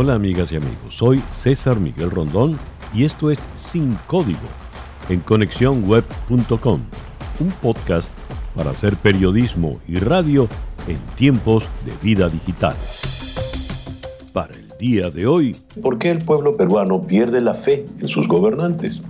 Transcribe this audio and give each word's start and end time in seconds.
Hola 0.00 0.14
amigas 0.14 0.52
y 0.52 0.54
amigos, 0.54 0.94
soy 0.94 1.20
César 1.32 1.80
Miguel 1.80 2.12
Rondón 2.12 2.56
y 2.94 3.02
esto 3.02 3.32
es 3.32 3.40
Sin 3.56 3.96
Código 4.06 4.38
en 5.08 5.18
conexiónweb.com, 5.18 6.82
un 7.40 7.50
podcast 7.60 8.08
para 8.54 8.70
hacer 8.70 8.94
periodismo 8.94 9.80
y 9.88 9.96
radio 9.98 10.46
en 10.86 10.98
tiempos 11.16 11.64
de 11.84 11.90
vida 12.00 12.28
digital. 12.28 12.76
Para 14.32 14.54
el 14.54 14.68
día 14.78 15.10
de 15.10 15.26
hoy, 15.26 15.56
¿por 15.82 15.98
qué 15.98 16.12
el 16.12 16.18
pueblo 16.18 16.56
peruano 16.56 17.00
pierde 17.00 17.40
la 17.40 17.54
fe 17.54 17.84
en 18.00 18.08
sus 18.08 18.28
gobernantes? 18.28 19.00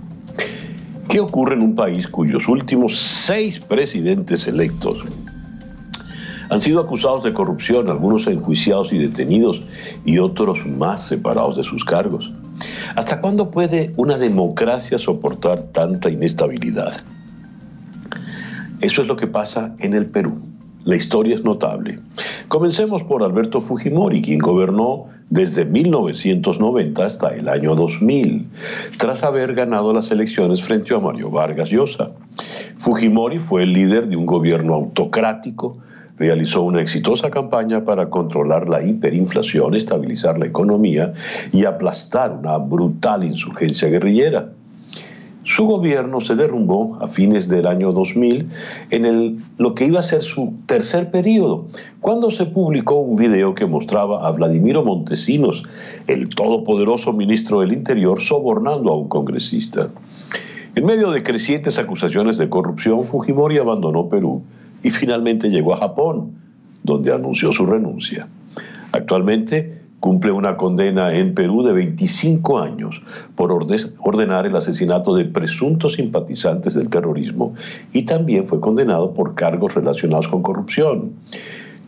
¿Qué 1.07 1.19
ocurre 1.19 1.53
en 1.53 1.61
un 1.61 1.75
país 1.75 2.07
cuyos 2.07 2.47
últimos 2.47 2.97
seis 2.97 3.59
presidentes 3.59 4.47
electos 4.47 5.05
han 6.49 6.61
sido 6.61 6.79
acusados 6.79 7.23
de 7.23 7.33
corrupción, 7.33 7.89
algunos 7.89 8.27
enjuiciados 8.27 8.91
y 8.91 8.97
detenidos 8.97 9.61
y 10.05 10.17
otros 10.17 10.65
más 10.65 11.07
separados 11.07 11.57
de 11.57 11.63
sus 11.63 11.85
cargos. 11.85 12.33
¿Hasta 12.95 13.21
cuándo 13.21 13.51
puede 13.51 13.93
una 13.97 14.17
democracia 14.17 14.97
soportar 14.97 15.61
tanta 15.61 16.09
inestabilidad? 16.09 17.01
Eso 18.81 19.01
es 19.01 19.07
lo 19.07 19.15
que 19.15 19.27
pasa 19.27 19.75
en 19.79 19.93
el 19.93 20.05
Perú. 20.05 20.39
La 20.85 20.95
historia 20.95 21.35
es 21.35 21.43
notable. 21.43 21.99
Comencemos 22.47 23.03
por 23.03 23.21
Alberto 23.21 23.61
Fujimori, 23.61 24.21
quien 24.21 24.39
gobernó 24.39 25.07
desde 25.29 25.65
1990 25.65 27.05
hasta 27.05 27.35
el 27.35 27.47
año 27.49 27.75
2000, 27.75 28.47
tras 28.97 29.23
haber 29.23 29.53
ganado 29.53 29.93
las 29.93 30.09
elecciones 30.09 30.63
frente 30.63 30.95
a 30.95 30.99
Mario 30.99 31.29
Vargas 31.29 31.69
Llosa. 31.69 32.11
Fujimori 32.77 33.37
fue 33.37 33.63
el 33.63 33.73
líder 33.73 34.07
de 34.07 34.15
un 34.15 34.25
gobierno 34.25 34.73
autocrático, 34.73 35.77
realizó 36.19 36.61
una 36.61 36.81
exitosa 36.81 37.31
campaña 37.31 37.85
para 37.85 38.09
controlar 38.09 38.69
la 38.69 38.83
hiperinflación, 38.83 39.73
estabilizar 39.73 40.37
la 40.37 40.45
economía 40.45 41.13
y 41.53 41.65
aplastar 41.65 42.33
una 42.33 42.57
brutal 42.57 43.23
insurgencia 43.23 43.87
guerrillera. 43.87 44.49
Su 45.43 45.65
gobierno 45.65 46.19
se 46.19 46.35
derrumbó 46.35 46.99
a 47.01 47.07
fines 47.07 47.47
del 47.47 47.65
año 47.65 47.91
2000 47.91 48.51
en 48.91 49.05
el, 49.05 49.39
lo 49.57 49.73
que 49.73 49.85
iba 49.85 50.01
a 50.01 50.03
ser 50.03 50.21
su 50.21 50.53
tercer 50.65 51.09
periodo, 51.09 51.65
cuando 52.01 52.29
se 52.29 52.45
publicó 52.45 52.95
un 52.99 53.15
video 53.15 53.55
que 53.55 53.65
mostraba 53.65 54.27
a 54.27 54.31
Vladimiro 54.31 54.83
Montesinos, 54.83 55.63
el 56.07 56.29
todopoderoso 56.29 57.13
ministro 57.13 57.61
del 57.61 57.71
Interior, 57.71 58.21
sobornando 58.21 58.91
a 58.91 58.97
un 58.97 59.07
congresista. 59.07 59.89
En 60.75 60.85
medio 60.85 61.09
de 61.09 61.23
crecientes 61.23 61.79
acusaciones 61.79 62.37
de 62.37 62.49
corrupción, 62.49 63.03
Fujimori 63.03 63.57
abandonó 63.57 64.07
Perú 64.07 64.43
y 64.83 64.89
finalmente 64.89 65.49
llegó 65.49 65.73
a 65.73 65.77
Japón, 65.77 66.33
donde 66.83 67.13
anunció 67.13 67.51
su 67.51 67.65
renuncia. 67.65 68.27
Actualmente 68.91 69.79
cumple 69.99 70.31
una 70.31 70.55
condena 70.55 71.13
en 71.13 71.33
Perú 71.33 71.63
de 71.63 71.73
25 71.73 72.59
años 72.59 73.01
por 73.35 73.51
ordenar 73.51 74.45
el 74.45 74.55
asesinato 74.55 75.13
de 75.13 75.25
presuntos 75.25 75.93
simpatizantes 75.93 76.75
del 76.75 76.89
terrorismo 76.89 77.53
y 77.91 78.03
también 78.03 78.47
fue 78.47 78.59
condenado 78.59 79.13
por 79.13 79.35
cargos 79.35 79.75
relacionados 79.75 80.27
con 80.27 80.41
corrupción. 80.41 81.11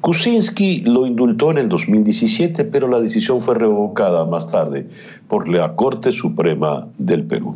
Kuczynski 0.02 0.82
lo 0.82 1.06
indultó 1.06 1.52
en 1.52 1.60
el 1.60 1.70
2017, 1.70 2.66
pero 2.66 2.88
la 2.88 3.00
decisión 3.00 3.40
fue 3.40 3.54
revocada 3.56 4.26
más 4.26 4.48
tarde 4.48 4.88
por 5.28 5.48
la 5.48 5.76
Corte 5.76 6.12
Suprema 6.12 6.88
del 6.98 7.24
Perú. 7.24 7.56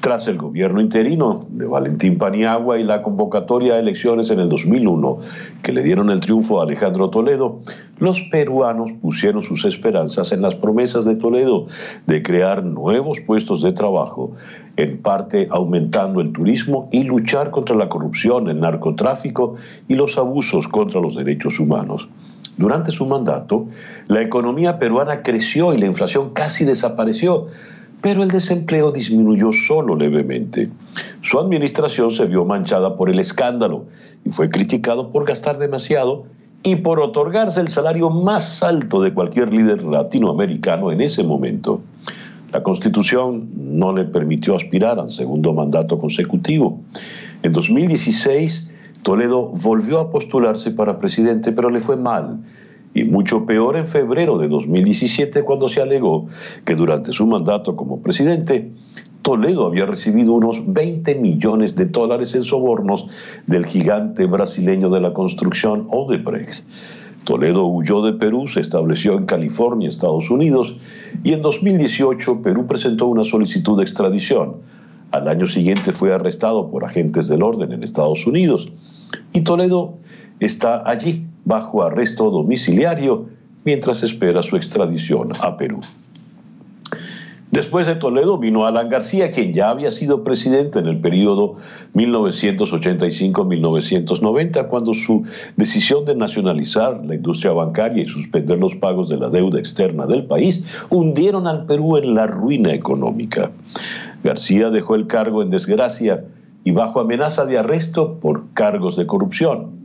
Tras 0.00 0.26
el 0.28 0.38
gobierno 0.38 0.80
interino 0.80 1.46
de 1.50 1.66
Valentín 1.66 2.16
Paniagua 2.16 2.78
y 2.78 2.84
la 2.84 3.02
convocatoria 3.02 3.74
a 3.74 3.78
elecciones 3.78 4.30
en 4.30 4.40
el 4.40 4.48
2001 4.48 5.18
que 5.62 5.74
le 5.74 5.82
dieron 5.82 6.08
el 6.08 6.20
triunfo 6.20 6.58
a 6.58 6.62
Alejandro 6.62 7.10
Toledo, 7.10 7.60
los 7.98 8.22
peruanos 8.22 8.92
pusieron 8.92 9.42
sus 9.42 9.66
esperanzas 9.66 10.32
en 10.32 10.40
las 10.40 10.54
promesas 10.54 11.04
de 11.04 11.16
Toledo 11.16 11.66
de 12.06 12.22
crear 12.22 12.64
nuevos 12.64 13.20
puestos 13.20 13.60
de 13.60 13.72
trabajo, 13.72 14.32
en 14.78 15.02
parte 15.02 15.48
aumentando 15.50 16.22
el 16.22 16.32
turismo 16.32 16.88
y 16.90 17.04
luchar 17.04 17.50
contra 17.50 17.76
la 17.76 17.90
corrupción, 17.90 18.48
el 18.48 18.58
narcotráfico 18.58 19.56
y 19.86 19.96
los 19.96 20.16
abusos 20.16 20.66
contra 20.66 21.02
los 21.02 21.14
derechos 21.14 21.60
humanos. 21.60 22.08
Durante 22.56 22.90
su 22.90 23.04
mandato, 23.04 23.66
la 24.08 24.22
economía 24.22 24.78
peruana 24.78 25.22
creció 25.22 25.74
y 25.74 25.78
la 25.78 25.86
inflación 25.86 26.30
casi 26.30 26.64
desapareció 26.64 27.48
pero 28.00 28.22
el 28.22 28.30
desempleo 28.30 28.92
disminuyó 28.92 29.52
solo 29.52 29.96
levemente. 29.96 30.70
Su 31.20 31.38
administración 31.38 32.10
se 32.10 32.26
vio 32.26 32.44
manchada 32.44 32.96
por 32.96 33.10
el 33.10 33.18
escándalo 33.18 33.84
y 34.24 34.30
fue 34.30 34.48
criticado 34.48 35.10
por 35.10 35.26
gastar 35.26 35.58
demasiado 35.58 36.24
y 36.62 36.76
por 36.76 37.00
otorgarse 37.00 37.60
el 37.60 37.68
salario 37.68 38.10
más 38.10 38.62
alto 38.62 39.00
de 39.00 39.14
cualquier 39.14 39.52
líder 39.52 39.82
latinoamericano 39.82 40.92
en 40.92 41.00
ese 41.00 41.22
momento. 41.22 41.80
La 42.52 42.62
constitución 42.62 43.48
no 43.56 43.94
le 43.94 44.04
permitió 44.04 44.56
aspirar 44.56 44.98
al 44.98 45.08
segundo 45.08 45.52
mandato 45.52 45.98
consecutivo. 45.98 46.80
En 47.42 47.52
2016, 47.52 48.70
Toledo 49.02 49.46
volvió 49.46 50.00
a 50.00 50.10
postularse 50.10 50.70
para 50.70 50.98
presidente, 50.98 51.52
pero 51.52 51.70
le 51.70 51.80
fue 51.80 51.96
mal 51.96 52.40
y 52.94 53.04
mucho 53.04 53.46
peor 53.46 53.76
en 53.76 53.86
febrero 53.86 54.38
de 54.38 54.48
2017 54.48 55.42
cuando 55.44 55.68
se 55.68 55.80
alegó 55.80 56.26
que 56.64 56.74
durante 56.74 57.12
su 57.12 57.26
mandato 57.26 57.76
como 57.76 58.02
presidente, 58.02 58.70
Toledo 59.22 59.66
había 59.66 59.86
recibido 59.86 60.32
unos 60.32 60.60
20 60.66 61.14
millones 61.16 61.76
de 61.76 61.86
dólares 61.86 62.34
en 62.34 62.42
sobornos 62.42 63.06
del 63.46 63.66
gigante 63.66 64.26
brasileño 64.26 64.88
de 64.90 65.00
la 65.00 65.12
construcción 65.12 65.86
Odebrecht. 65.90 66.64
Toledo 67.24 67.66
huyó 67.66 68.00
de 68.02 68.14
Perú, 68.14 68.48
se 68.48 68.60
estableció 68.60 69.12
en 69.18 69.26
California, 69.26 69.88
Estados 69.88 70.30
Unidos, 70.30 70.76
y 71.22 71.34
en 71.34 71.42
2018 71.42 72.40
Perú 72.42 72.66
presentó 72.66 73.06
una 73.06 73.24
solicitud 73.24 73.76
de 73.76 73.82
extradición. 73.84 74.56
Al 75.10 75.28
año 75.28 75.46
siguiente 75.46 75.92
fue 75.92 76.14
arrestado 76.14 76.70
por 76.70 76.84
agentes 76.84 77.28
del 77.28 77.42
orden 77.42 77.72
en 77.72 77.84
Estados 77.84 78.26
Unidos 78.26 78.72
y 79.32 79.42
Toledo 79.42 79.98
está 80.38 80.88
allí 80.88 81.26
bajo 81.50 81.82
arresto 81.82 82.30
domiciliario 82.30 83.26
mientras 83.64 84.04
espera 84.04 84.42
su 84.42 84.56
extradición 84.56 85.32
a 85.40 85.56
Perú. 85.56 85.80
Después 87.50 87.88
de 87.88 87.96
Toledo 87.96 88.38
vino 88.38 88.64
Alan 88.64 88.88
García, 88.88 89.32
quien 89.32 89.52
ya 89.52 89.70
había 89.70 89.90
sido 89.90 90.22
presidente 90.22 90.78
en 90.78 90.86
el 90.86 91.00
periodo 91.00 91.56
1985-1990, 91.94 94.68
cuando 94.68 94.94
su 94.94 95.24
decisión 95.56 96.04
de 96.04 96.14
nacionalizar 96.14 97.04
la 97.04 97.16
industria 97.16 97.50
bancaria 97.50 98.04
y 98.04 98.06
suspender 98.06 98.60
los 98.60 98.76
pagos 98.76 99.08
de 99.08 99.16
la 99.16 99.28
deuda 99.28 99.58
externa 99.58 100.06
del 100.06 100.26
país 100.26 100.62
hundieron 100.88 101.48
al 101.48 101.66
Perú 101.66 101.96
en 101.96 102.14
la 102.14 102.28
ruina 102.28 102.72
económica. 102.72 103.50
García 104.22 104.70
dejó 104.70 104.94
el 104.94 105.08
cargo 105.08 105.42
en 105.42 105.50
desgracia 105.50 106.26
y 106.62 106.70
bajo 106.70 107.00
amenaza 107.00 107.44
de 107.44 107.58
arresto 107.58 108.20
por 108.20 108.52
cargos 108.54 108.94
de 108.94 109.08
corrupción. 109.08 109.79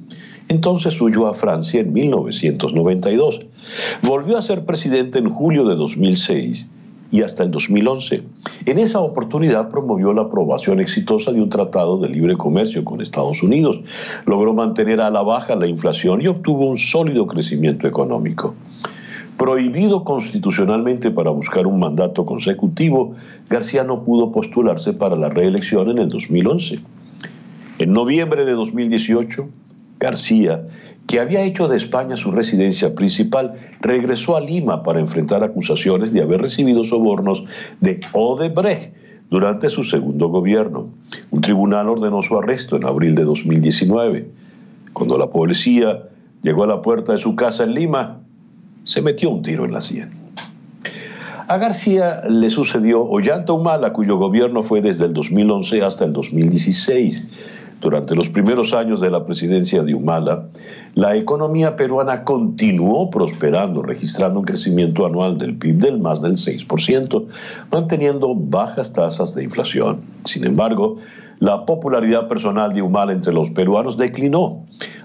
Entonces 0.56 1.02
huyó 1.02 1.28
a 1.28 1.34
Francia 1.34 1.82
en 1.82 1.92
1992. 1.92 3.42
Volvió 4.08 4.38
a 4.38 4.42
ser 4.42 4.64
presidente 4.64 5.20
en 5.20 5.30
julio 5.30 5.66
de 5.66 5.76
2006 5.76 6.70
y 7.12 7.24
hasta 7.24 7.44
el 7.44 7.52
2011. 7.52 8.24
En 8.66 8.80
esa 8.80 9.02
oportunidad 9.02 9.68
promovió 9.68 10.14
la 10.14 10.22
aprobación 10.22 10.80
exitosa 10.80 11.34
de 11.34 11.42
un 11.42 11.50
tratado 11.50 11.98
de 11.98 12.08
libre 12.08 12.38
comercio 12.38 12.86
con 12.86 13.02
Estados 13.02 13.44
Unidos, 13.44 13.82
logró 14.26 14.54
mantener 14.54 15.02
a 15.02 15.10
la 15.10 15.24
baja 15.24 15.58
la 15.58 15.68
inflación 15.68 16.22
y 16.22 16.28
obtuvo 16.28 16.70
un 16.70 16.78
sólido 16.78 17.28
crecimiento 17.28 17.86
económico. 17.86 18.56
Prohibido 19.38 20.06
constitucionalmente 20.06 21.12
para 21.12 21.32
buscar 21.32 21.68
un 21.68 21.80
mandato 21.80 22.26
consecutivo, 22.26 23.14
García 23.50 23.84
no 23.84 24.06
pudo 24.06 24.32
postularse 24.32 24.94
para 24.94 25.18
la 25.18 25.28
reelección 25.28 25.90
en 25.90 25.98
el 25.98 26.08
2011. 26.08 26.80
En 27.78 27.92
noviembre 27.92 28.46
de 28.46 28.54
2018, 28.54 29.50
García, 30.06 30.68
que 31.08 31.20
había 31.20 31.42
hecho 31.42 31.68
de 31.68 31.78
España 31.78 32.16
su 32.16 32.32
residencia 32.32 32.94
principal, 32.94 33.56
regresó 33.82 34.38
a 34.38 34.42
Lima 34.42 34.84
para 34.84 35.00
enfrentar 35.00 35.44
acusaciones 35.44 36.14
de 36.14 36.22
haber 36.22 36.42
recibido 36.42 36.84
sobornos 36.84 37.44
de 37.82 38.00
Odebrecht 38.14 38.94
durante 39.32 39.70
su 39.70 39.84
segundo 39.84 40.28
gobierno. 40.28 40.90
Un 41.32 41.42
tribunal 41.42 41.90
ordenó 41.90 42.22
su 42.22 42.38
arresto 42.38 42.76
en 42.76 42.86
abril 42.86 43.16
de 43.16 43.24
2019. 43.24 44.30
Cuando 44.94 45.18
la 45.18 45.32
policía 45.32 46.04
llegó 46.44 46.64
a 46.64 46.68
la 46.68 46.82
puerta 46.84 47.14
de 47.14 47.18
su 47.18 47.36
casa 47.36 47.64
en 47.64 47.74
Lima, 47.74 48.20
se 48.84 49.02
metió 49.02 49.32
un 49.32 49.42
tiro 49.42 49.66
en 49.66 49.74
la 49.74 49.82
sien. 49.82 50.12
A 51.48 51.58
García 51.58 52.22
le 52.30 52.50
sucedió 52.50 53.04
Ollanta 53.04 53.54
Humala, 53.54 53.94
cuyo 53.94 54.18
gobierno 54.18 54.62
fue 54.62 54.82
desde 54.82 55.06
el 55.06 55.14
2011 55.14 55.84
hasta 55.84 56.06
el 56.06 56.14
2016. 56.14 57.28
Durante 57.82 58.16
los 58.16 58.30
primeros 58.30 58.74
años 58.74 59.02
de 59.02 59.12
la 59.12 59.26
presidencia 59.26 59.84
de 59.84 59.94
Humala, 59.94 60.48
la 60.96 61.16
economía 61.16 61.76
peruana 61.76 62.24
continuó 62.24 63.10
prosperando, 63.10 63.82
registrando 63.82 64.40
un 64.40 64.46
crecimiento 64.46 65.06
anual 65.06 65.38
del 65.38 65.58
PIB 65.58 65.76
del 65.78 66.00
más 66.00 66.22
del 66.22 66.34
6%, 66.34 67.26
manteniendo 67.72 68.34
bajas 68.34 68.94
tasas 68.94 69.36
de 69.36 69.44
inflación. 69.44 70.02
Sin 70.24 70.46
embargo, 70.46 70.98
la 71.40 71.66
popularidad 71.66 72.30
personal 72.30 72.74
de 72.74 72.82
Humala 72.82 73.12
entre 73.12 73.34
los 73.34 73.52
peruanos 73.52 73.98
declinó, 73.98 74.60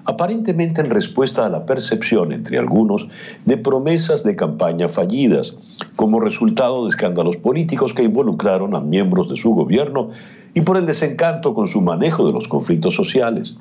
aparentemente 0.04 0.80
en 0.80 0.90
respuesta 0.90 1.44
a 1.44 1.48
la 1.48 1.66
percepción 1.66 2.32
entre 2.32 2.58
algunos 2.58 3.08
de 3.44 3.56
promesas 3.56 4.22
de 4.22 4.36
campaña 4.36 4.88
fallidas, 4.88 5.54
como 5.96 6.20
resultado 6.20 6.84
de 6.84 6.90
escándalos 6.90 7.36
políticos 7.36 7.94
que 7.94 8.04
involucraron 8.04 8.76
a 8.76 8.80
miembros 8.80 9.28
de 9.28 9.36
su 9.36 9.50
gobierno 9.50 10.10
y 10.54 10.60
por 10.62 10.76
el 10.76 10.86
desencanto 10.86 11.54
con 11.54 11.68
su 11.68 11.80
manejo 11.80 12.26
de 12.26 12.32
los 12.32 12.48
conflictos 12.48 12.94
sociales. 12.94 13.56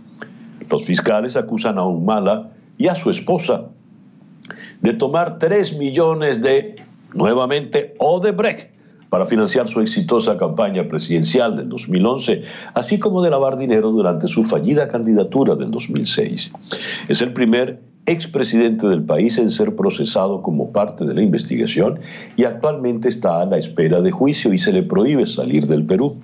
Los 0.69 0.85
fiscales 0.85 1.35
acusan 1.35 1.77
a 1.77 1.83
Humala 1.83 2.51
y 2.77 2.87
a 2.87 2.95
su 2.95 3.09
esposa 3.09 3.65
de 4.81 4.93
tomar 4.93 5.37
3 5.39 5.77
millones 5.77 6.41
de, 6.41 6.75
nuevamente, 7.13 7.95
Odebrecht 7.99 8.69
para 9.09 9.25
financiar 9.25 9.67
su 9.67 9.81
exitosa 9.81 10.37
campaña 10.37 10.87
presidencial 10.87 11.55
del 11.55 11.69
2011, 11.69 12.41
así 12.73 12.99
como 12.99 13.21
de 13.21 13.29
lavar 13.29 13.57
dinero 13.57 13.91
durante 13.91 14.27
su 14.27 14.43
fallida 14.43 14.87
candidatura 14.87 15.55
del 15.55 15.71
2006. 15.71 16.51
Es 17.07 17.21
el 17.21 17.33
primer 17.33 17.79
expresidente 18.05 18.87
del 18.87 19.03
país 19.03 19.37
en 19.37 19.51
ser 19.51 19.75
procesado 19.75 20.41
como 20.41 20.71
parte 20.71 21.05
de 21.05 21.13
la 21.13 21.21
investigación 21.21 21.99
y 22.37 22.43
actualmente 22.43 23.07
está 23.07 23.41
a 23.41 23.45
la 23.45 23.57
espera 23.57 24.01
de 24.01 24.09
juicio 24.09 24.51
y 24.51 24.57
se 24.57 24.73
le 24.73 24.81
prohíbe 24.81 25.25
salir 25.27 25.67
del 25.67 25.85
Perú. 25.85 26.15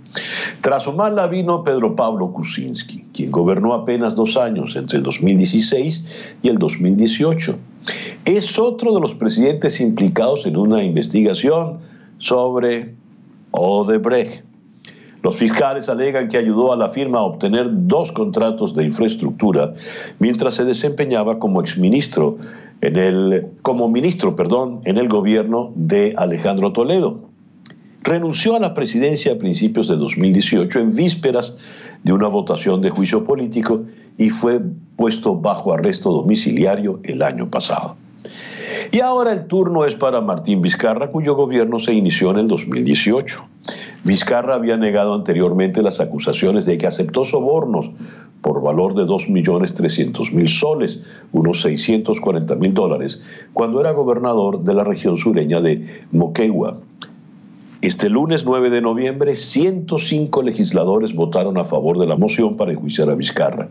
Tras 0.62 0.88
Omala 0.88 1.28
vino 1.28 1.64
Pedro 1.64 1.96
Pablo 1.96 2.34
Kuczynski, 2.34 3.06
quien 3.14 3.30
gobernó 3.30 3.74
apenas 3.74 4.16
dos 4.16 4.36
años 4.36 4.76
entre 4.76 4.98
el 4.98 5.04
2016 5.04 6.06
y 6.42 6.50
el 6.50 6.58
2018. 6.58 7.56
Es 8.26 8.58
otro 8.58 8.96
de 8.96 9.02
los 9.02 9.14
presidentes 9.14 9.80
implicados 9.80 10.48
en 10.48 10.58
una 10.58 10.82
investigación 10.82 11.78
sobre 12.18 12.96
Odebrecht. 13.52 14.44
Los 15.26 15.38
fiscales 15.38 15.90
alegan 15.90 16.28
que 16.28 16.38
ayudó 16.38 16.72
a 16.72 16.78
la 16.78 16.90
firma 16.90 17.18
a 17.18 17.24
obtener 17.24 17.68
dos 17.72 18.12
contratos 18.12 18.76
de 18.76 18.84
infraestructura 18.84 19.74
mientras 20.20 20.54
se 20.54 20.66
desempeñaba 20.66 21.40
como 21.40 21.62
exministro 21.62 22.38
en 22.82 22.98
el 22.98 23.48
como 23.64 23.90
ministro, 23.90 24.36
perdón, 24.36 24.82
en 24.86 25.00
el 25.00 25.08
gobierno 25.08 25.72
de 25.76 26.14
Alejandro 26.16 26.74
Toledo. 26.74 27.22
Renunció 28.04 28.56
a 28.56 28.60
la 28.60 28.76
presidencia 28.76 29.34
a 29.34 29.38
principios 29.40 29.88
de 29.88 29.96
2018 29.96 30.80
en 30.80 30.92
vísperas 30.94 31.58
de 32.04 32.14
una 32.14 32.28
votación 32.28 32.82
de 32.82 32.92
juicio 32.92 33.24
político 33.24 33.84
y 34.20 34.30
fue 34.30 34.62
puesto 34.96 35.36
bajo 35.36 35.74
arresto 35.74 36.12
domiciliario 36.12 37.00
el 37.04 37.24
año 37.24 37.50
pasado. 37.50 37.98
Y 38.92 39.00
ahora 39.02 39.32
el 39.32 39.48
turno 39.48 39.86
es 39.86 39.96
para 39.96 40.22
Martín 40.22 40.62
Vizcarra, 40.62 41.12
cuyo 41.12 41.36
gobierno 41.36 41.80
se 41.80 41.94
inició 41.94 42.32
en 42.32 42.40
el 42.40 42.48
2018. 42.48 43.46
Vizcarra 44.04 44.56
había 44.56 44.78
negado 44.78 45.14
anteriormente 45.14 45.82
las 45.82 46.00
acusaciones 46.00 46.66
de 46.66 46.78
que 46.78 46.88
aceptó 46.88 47.26
sobornos 47.26 47.90
por 48.42 48.62
valor 48.62 48.94
de 48.94 49.04
2.300.000 49.04 50.48
soles, 50.48 51.00
unos 51.32 51.66
640.000 51.66 52.74
dólares, 52.74 53.22
cuando 53.54 53.82
era 53.82 53.92
gobernador 53.92 54.64
de 54.64 54.74
la 54.76 54.84
región 54.84 55.18
sureña 55.18 55.62
de 55.62 56.04
Moquegua. 56.12 56.78
Este 57.82 58.10
lunes 58.10 58.46
9 58.46 58.70
de 58.70 58.82
noviembre, 58.82 59.36
105 59.36 60.44
legisladores 60.44 61.14
votaron 61.14 61.58
a 61.58 61.66
favor 61.66 62.00
de 62.00 62.06
la 62.08 62.16
moción 62.16 62.58
para 62.58 62.72
enjuiciar 62.72 63.10
a 63.10 63.16
Vizcarra. 63.16 63.70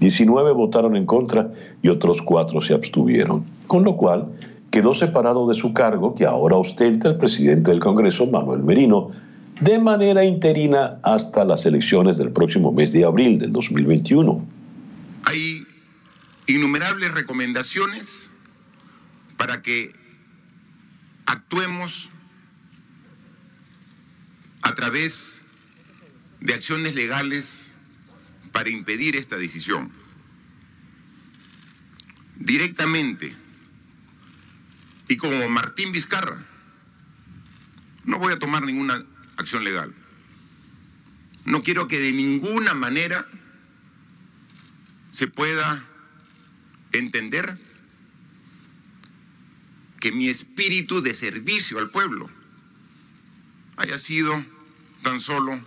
19 0.00 0.52
votaron 0.52 0.96
en 0.96 1.06
contra 1.06 1.52
y 1.82 1.88
otros 1.88 2.22
4 2.22 2.60
se 2.60 2.74
abstuvieron, 2.74 3.44
con 3.66 3.84
lo 3.84 3.96
cual 3.96 4.28
quedó 4.70 4.92
separado 4.94 5.48
de 5.48 5.54
su 5.54 5.72
cargo 5.72 6.14
que 6.14 6.26
ahora 6.26 6.56
ostenta 6.56 7.08
el 7.08 7.16
presidente 7.16 7.70
del 7.70 7.80
Congreso, 7.80 8.26
Manuel 8.26 8.62
Merino, 8.62 9.12
de 9.60 9.78
manera 9.78 10.24
interina 10.24 10.98
hasta 11.02 11.44
las 11.44 11.64
elecciones 11.64 12.16
del 12.16 12.30
próximo 12.30 12.72
mes 12.72 12.92
de 12.92 13.04
abril 13.04 13.38
del 13.38 13.52
2021. 13.52 14.44
Hay 15.26 15.64
innumerables 16.46 17.14
recomendaciones 17.14 18.30
para 19.36 19.62
que 19.62 19.90
actuemos 21.26 22.10
a 24.62 24.74
través 24.74 25.40
de 26.40 26.54
acciones 26.54 26.94
legales 26.94 27.73
para 28.54 28.70
impedir 28.70 29.16
esta 29.16 29.36
decisión. 29.36 29.90
Directamente 32.36 33.34
y 35.08 35.16
como 35.16 35.48
Martín 35.48 35.90
Vizcarra, 35.90 36.40
no 38.04 38.18
voy 38.20 38.32
a 38.32 38.38
tomar 38.38 38.64
ninguna 38.64 39.04
acción 39.36 39.64
legal. 39.64 39.92
No 41.44 41.64
quiero 41.64 41.88
que 41.88 41.98
de 41.98 42.12
ninguna 42.12 42.74
manera 42.74 43.26
se 45.10 45.26
pueda 45.26 45.84
entender 46.92 47.58
que 49.98 50.12
mi 50.12 50.28
espíritu 50.28 51.02
de 51.02 51.12
servicio 51.12 51.80
al 51.80 51.90
pueblo 51.90 52.30
haya 53.78 53.98
sido 53.98 54.44
tan 55.02 55.20
solo 55.20 55.60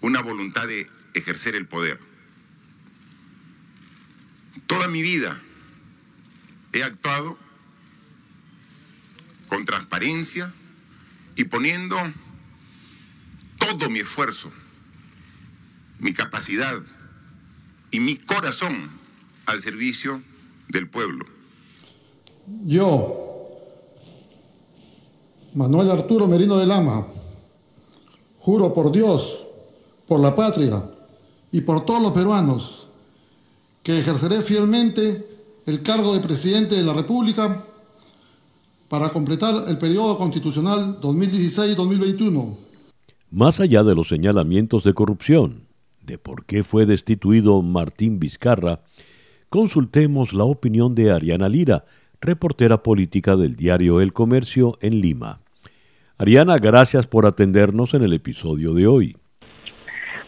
una 0.00 0.22
voluntad 0.22 0.66
de 0.66 0.90
ejercer 1.14 1.54
el 1.54 1.66
poder. 1.66 1.98
Toda 4.66 4.88
mi 4.88 5.02
vida 5.02 5.40
he 6.72 6.82
actuado 6.82 7.36
con 9.48 9.64
transparencia 9.64 10.52
y 11.36 11.44
poniendo 11.44 11.96
todo 13.58 13.90
mi 13.90 13.98
esfuerzo, 13.98 14.50
mi 15.98 16.12
capacidad 16.14 16.80
y 17.90 18.00
mi 18.00 18.16
corazón 18.16 18.90
al 19.46 19.60
servicio 19.60 20.22
del 20.68 20.88
pueblo. 20.88 21.26
Yo, 22.64 23.58
Manuel 25.54 25.90
Arturo 25.90 26.26
Merino 26.26 26.56
de 26.56 26.66
Lama, 26.66 27.06
juro 28.38 28.72
por 28.72 28.90
Dios, 28.90 29.46
por 30.06 30.20
la 30.20 30.34
patria 30.34 30.82
y 31.52 31.60
por 31.60 31.84
todos 31.84 32.02
los 32.02 32.12
peruanos 32.12 32.88
que 33.82 33.98
ejerceré 33.98 34.42
fielmente 34.42 35.26
el 35.66 35.82
cargo 35.82 36.14
de 36.14 36.20
presidente 36.20 36.74
de 36.74 36.82
la 36.82 36.94
República 36.94 37.64
para 38.88 39.10
completar 39.10 39.68
el 39.68 39.78
periodo 39.78 40.16
constitucional 40.16 41.00
2016-2021. 41.00 42.56
Más 43.30 43.60
allá 43.60 43.82
de 43.82 43.94
los 43.94 44.08
señalamientos 44.08 44.84
de 44.84 44.94
corrupción, 44.94 45.66
de 46.02 46.18
por 46.18 46.44
qué 46.44 46.64
fue 46.64 46.84
destituido 46.84 47.62
Martín 47.62 48.18
Vizcarra, 48.18 48.80
consultemos 49.48 50.32
la 50.32 50.44
opinión 50.44 50.94
de 50.94 51.12
Ariana 51.12 51.48
Lira, 51.48 51.84
reportera 52.20 52.82
política 52.82 53.36
del 53.36 53.56
diario 53.56 54.00
El 54.00 54.12
Comercio 54.12 54.78
en 54.80 55.00
Lima. 55.00 55.40
Ariana, 56.18 56.58
gracias 56.58 57.06
por 57.06 57.26
atendernos 57.26 57.94
en 57.94 58.02
el 58.02 58.12
episodio 58.12 58.74
de 58.74 58.86
hoy. 58.86 59.16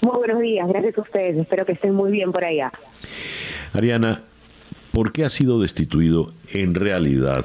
Muy 0.04 0.18
buenos 0.18 0.40
días, 0.40 0.68
gracias 0.68 0.98
a 0.98 1.00
ustedes, 1.00 1.34
espero 1.38 1.64
que 1.64 1.72
estén 1.72 1.94
muy 1.94 2.10
bien 2.10 2.30
por 2.30 2.44
allá. 2.44 2.70
Ariana, 3.72 4.20
¿por 4.94 5.12
qué 5.12 5.24
ha 5.24 5.28
sido 5.28 5.60
destituido 5.60 6.32
en 6.52 6.74
realidad 6.74 7.44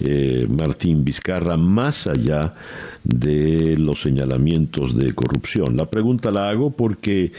eh, 0.00 0.46
Martín 0.48 1.04
Vizcarra, 1.04 1.58
más 1.58 2.06
allá 2.06 2.54
de 3.04 3.76
los 3.76 4.00
señalamientos 4.00 4.96
de 4.96 5.12
corrupción. 5.14 5.76
La 5.76 5.90
pregunta 5.90 6.30
la 6.30 6.48
hago 6.48 6.70
porque 6.70 7.32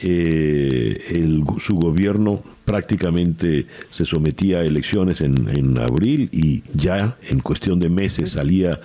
eh, 0.00 1.40
su 1.60 1.76
gobierno 1.76 2.42
prácticamente 2.64 3.66
se 3.88 4.04
sometía 4.04 4.58
a 4.58 4.64
elecciones 4.64 5.20
en, 5.20 5.78
abril 5.78 6.28
y 6.32 6.64
ya 6.74 7.16
en 7.22 7.38
cuestión 7.38 7.78
de 7.78 7.88
meses 7.88 8.32
salía 8.32 8.80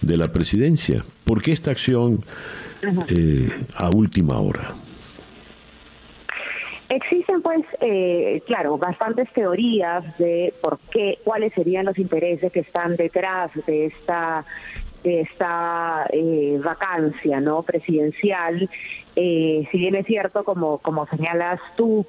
de 0.00 0.16
la 0.16 0.32
presidencia. 0.32 1.04
¿Por 1.24 1.42
qué 1.42 1.52
esta 1.52 1.70
acción 1.70 2.24
eh, 3.08 3.50
a 3.74 3.90
última 3.90 4.38
hora? 4.38 4.87
Existen, 6.88 7.42
pues, 7.42 7.64
eh, 7.80 8.42
claro, 8.46 8.78
bastantes 8.78 9.30
teorías 9.32 10.16
de 10.16 10.54
por 10.62 10.78
qué, 10.90 11.18
cuáles 11.22 11.52
serían 11.52 11.84
los 11.84 11.98
intereses 11.98 12.50
que 12.50 12.60
están 12.60 12.96
detrás 12.96 13.50
de 13.66 13.86
esta 13.86 14.44
esta 15.04 16.08
eh, 16.12 16.60
vacancia 16.62 17.40
no 17.40 17.62
presidencial 17.62 18.68
eh, 19.14 19.68
si 19.70 19.78
bien 19.78 19.94
es 19.94 20.04
cierto 20.06 20.42
como 20.42 20.78
como 20.78 21.06
señalas 21.06 21.60
tú 21.76 22.04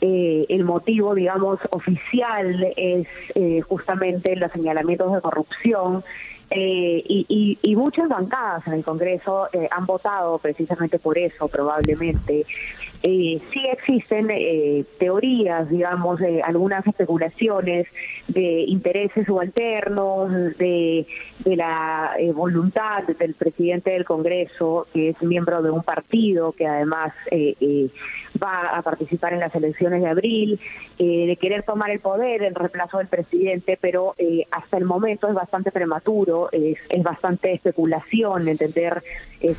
eh, 0.00 0.46
el 0.48 0.64
motivo 0.64 1.14
digamos 1.14 1.60
oficial 1.70 2.72
es 2.76 3.06
eh, 3.36 3.60
justamente 3.60 4.34
los 4.34 4.50
señalamientos 4.50 5.14
de 5.14 5.20
corrupción 5.20 6.02
eh, 6.54 7.02
y, 7.08 7.58
y, 7.62 7.76
muchas 7.76 8.10
bancadas 8.10 8.66
en 8.66 8.74
el 8.74 8.84
Congreso 8.84 9.48
eh, 9.54 9.68
han 9.70 9.86
votado 9.86 10.38
precisamente 10.38 10.98
por 10.98 11.16
eso, 11.16 11.48
probablemente. 11.48 12.44
Eh, 13.02 13.40
sí 13.52 13.60
existen 13.72 14.30
eh, 14.30 14.84
teorías, 14.98 15.68
digamos, 15.68 16.20
algunas 16.44 16.86
especulaciones 16.86 17.86
de 18.28 18.62
intereses 18.62 19.26
subalternos, 19.26 20.30
de, 20.58 21.06
de 21.40 21.56
la 21.56 22.12
eh, 22.18 22.30
voluntad 22.32 23.02
del 23.18 23.34
presidente 23.34 23.90
del 23.90 24.04
Congreso, 24.04 24.86
que 24.92 25.10
es 25.10 25.22
miembro 25.22 25.62
de 25.62 25.70
un 25.70 25.82
partido 25.82 26.52
que 26.52 26.66
además 26.66 27.12
va 28.42 28.76
a 28.76 28.82
participar 28.82 29.32
en 29.32 29.40
las 29.40 29.54
elecciones 29.54 30.02
de 30.02 30.08
abril, 30.08 30.60
de 30.98 31.36
querer 31.40 31.64
tomar 31.64 31.90
el 31.90 32.00
poder 32.00 32.42
en 32.42 32.54
reemplazo 32.54 32.98
del 32.98 33.08
presidente, 33.08 33.78
pero 33.80 34.14
hasta 34.50 34.76
el 34.76 34.84
momento 34.84 35.28
es 35.28 35.34
bastante 35.34 35.72
prematuro, 35.72 36.48
es, 36.52 36.78
es 36.88 37.02
bastante 37.02 37.52
especulación 37.52 38.48
entender 38.48 39.02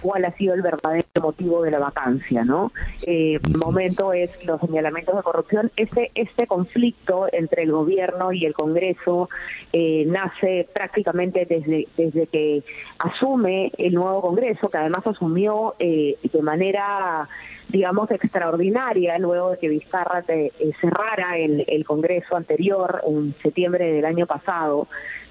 cuál 0.02 0.26
ha 0.26 0.32
sido 0.32 0.54
el 0.54 0.62
verdadero 0.62 1.06
motivo 1.22 1.62
de 1.62 1.72
la 1.72 1.80
vacancia, 1.80 2.46
¿no? 2.46 2.72
Eh, 3.06 3.40
momento 3.64 4.14
es 4.14 4.30
los 4.46 4.60
señalamientos 4.62 5.16
de 5.16 5.24
corrupción. 5.24 5.72
Este, 5.76 6.12
este 6.16 6.48
conflicto 6.48 7.28
entre 7.32 7.64
el 7.64 7.72
gobierno 7.72 8.32
y 8.32 8.46
el 8.46 8.54
Congreso 8.54 9.30
eh, 9.72 10.06
nace 10.08 10.68
prácticamente 10.74 11.46
desde, 11.46 11.88
desde 11.98 12.28
que 12.28 12.64
asume 13.00 13.72
el 13.78 13.94
nuevo 13.94 14.22
Congreso, 14.22 14.70
que 14.70 14.78
además 14.78 15.06
asumió 15.06 15.76
eh, 15.80 16.18
de 16.22 16.42
manera 16.42 17.28
digamos, 17.70 18.12
extraordinaria 18.12 19.18
luego 19.18 19.52
de 19.52 19.58
que 19.58 19.70
Vizcarra 19.70 20.24
eh, 20.28 20.52
cerrara 20.80 21.38
el, 21.38 21.66
el 21.68 21.86
Congreso 21.86 22.36
anterior 22.36 23.02
en 23.08 23.34
septiembre 23.42 23.92
del 23.92 24.06
año 24.06 24.26
pasado. 24.28 24.88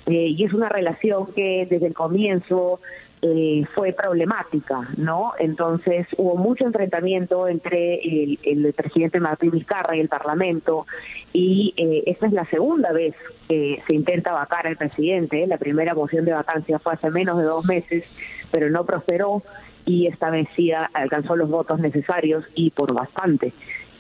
y 0.06 0.42
es 0.44 0.52
una 0.52 0.68
relación 0.68 1.32
que 1.32 1.66
desde 1.70 1.86
el 1.86 1.94
comienzo 1.94 2.80
eh, 3.24 3.64
fue 3.76 3.92
problemática, 3.92 4.88
¿no? 4.96 5.34
Entonces 5.38 6.08
hubo 6.16 6.34
mucho 6.34 6.64
enfrentamiento 6.64 7.46
entre 7.46 8.00
el, 8.02 8.74
presidente 8.74 9.20
Martín 9.20 9.52
Vizcarra 9.52 9.94
y 9.94 10.00
el 10.00 10.08
Parlamento 10.08 10.88
y 11.32 11.72
eh, 11.76 12.02
esta 12.06 12.26
es 12.26 12.32
la 12.32 12.44
segunda 12.46 12.90
vez 12.90 13.14
que 13.48 13.80
se 13.88 13.94
intenta 13.94 14.32
vacar 14.32 14.66
al 14.66 14.76
presidente. 14.76 15.46
La 15.46 15.56
primera 15.56 15.94
moción 15.94 16.24
de 16.24 16.32
vacancia 16.32 16.80
fue 16.80 16.94
hace 16.94 17.10
menos 17.10 17.38
de 17.38 17.44
dos 17.44 17.64
meses, 17.64 18.04
pero 18.50 18.68
no 18.70 18.84
prosperó 18.84 19.44
y 19.86 20.06
esta 20.06 20.30
vez 20.30 20.48
sí 20.56 20.70
alcanzó 20.72 21.36
los 21.36 21.50
votos 21.50 21.80
necesarios 21.80 22.44
y 22.54 22.70
por 22.70 22.92
bastante 22.92 23.52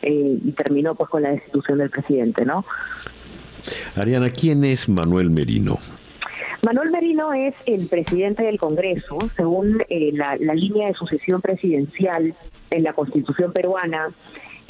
eh, 0.02 0.38
y 0.44 0.52
terminó 0.52 0.94
pues 0.94 1.08
con 1.08 1.22
la 1.22 1.30
destitución 1.30 1.78
del 1.78 1.90
presidente, 1.90 2.44
¿no? 2.44 2.64
Ariana, 3.94 4.30
¿quién 4.30 4.64
es 4.64 4.88
Manuel 4.88 5.30
Merino? 5.30 5.78
Manuel 6.64 6.90
Merino 6.90 7.32
es 7.32 7.54
el 7.66 7.88
presidente 7.88 8.44
del 8.44 8.58
Congreso, 8.58 9.18
según 9.36 9.82
eh, 9.88 10.10
la, 10.12 10.36
línea 10.36 10.88
de 10.88 10.94
sucesión 10.94 11.40
presidencial 11.40 12.34
en 12.70 12.82
la 12.82 12.92
Constitución 12.92 13.52
peruana. 13.52 14.10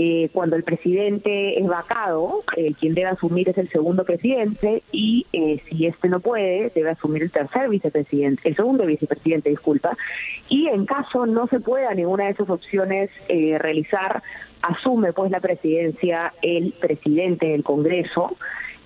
Eh, 0.05 0.31
cuando 0.33 0.57
el 0.57 0.65
presidente 0.65 1.61
es 1.61 1.65
vacado, 1.65 2.41
eh, 2.57 2.75
quien 2.81 2.93
debe 2.93 3.11
asumir 3.11 3.49
es 3.49 3.57
el 3.57 3.69
segundo 3.69 4.05
presidente 4.05 4.83
y 4.91 5.27
si 5.31 5.87
este 5.87 6.09
no 6.09 6.19
puede, 6.19 6.73
debe 6.75 6.91
asumir 6.91 7.23
el 7.23 7.31
tercer 7.31 7.69
vicepresidente, 7.69 8.49
el 8.49 8.57
segundo 8.57 8.85
vicepresidente, 8.85 9.51
disculpa. 9.51 9.97
Y 10.49 10.67
en 10.67 10.87
caso 10.87 11.25
no 11.25 11.47
se 11.47 11.61
pueda 11.61 11.95
ninguna 11.95 12.25
de 12.25 12.31
esas 12.31 12.51
opciones 12.51 13.11
realizar, 13.29 14.25
asume 14.61 15.13
pues 15.13 15.31
la 15.31 15.39
presidencia 15.39 16.33
el 16.43 16.73
presidente 16.73 17.47
del 17.47 17.63
Congreso 17.63 18.37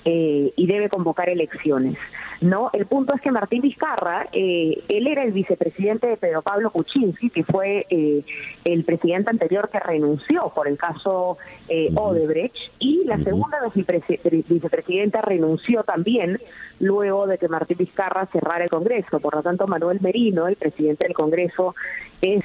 y 0.09 0.67
debe 0.67 0.89
convocar 0.89 1.29
elecciones. 1.29 1.99
No, 2.41 2.71
el 2.73 2.87
punto 2.87 3.15
es 3.15 3.21
que 3.21 3.31
Martín 3.31 3.63
Vizcarra, 3.63 4.29
eh, 4.33 4.83
él 4.89 5.07
era 5.07 5.25
el 5.25 5.33
vicepresidente 5.33 6.07
de 6.07 6.17
Pedro 6.17 6.43
Pablo 6.43 6.71
Kuczynski, 6.71 7.31
que 7.31 7.45
fue 7.45 7.87
eh, 7.89 8.23
el 8.65 8.85
presidente 8.85 9.31
anterior 9.31 9.71
que 9.71 9.81
renunció 9.81 10.53
por 10.55 10.69
el 10.69 10.77
caso 10.77 11.39
eh, 11.69 11.91
Odebrecht, 11.95 12.57
y 12.79 13.05
la 13.05 13.19
segunda 13.23 13.59
vicepresidenta 13.75 15.23
renunció 15.23 15.83
también 15.85 16.39
luego 16.79 17.27
de 17.27 17.39
que 17.39 17.49
Martín 17.49 17.79
Vizcarra 17.79 18.27
cerrara 18.27 18.65
el 18.65 18.71
Congreso. 18.71 19.19
Por 19.21 19.35
lo 19.35 19.43
tanto, 19.43 19.67
Manuel 19.67 20.01
Merino, 20.03 20.47
el 20.47 20.57
presidente 20.57 21.07
del 21.07 21.15
Congreso, 21.15 21.75
es 22.23 22.43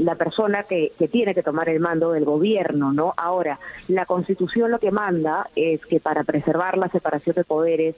la 0.00 0.14
persona 0.14 0.64
que, 0.64 0.92
que 0.98 1.08
tiene 1.08 1.34
que 1.34 1.42
tomar 1.42 1.68
el 1.68 1.80
mando 1.80 2.12
del 2.12 2.24
gobierno, 2.24 2.92
¿no? 2.92 3.14
Ahora, 3.16 3.58
la 3.88 4.06
Constitución 4.06 4.70
lo 4.70 4.78
que 4.78 4.90
manda 4.90 5.48
es 5.54 5.84
que 5.86 6.00
para 6.00 6.24
preservar 6.24 6.78
la 6.78 6.88
separación 6.88 7.36
de 7.36 7.44
poderes, 7.44 7.94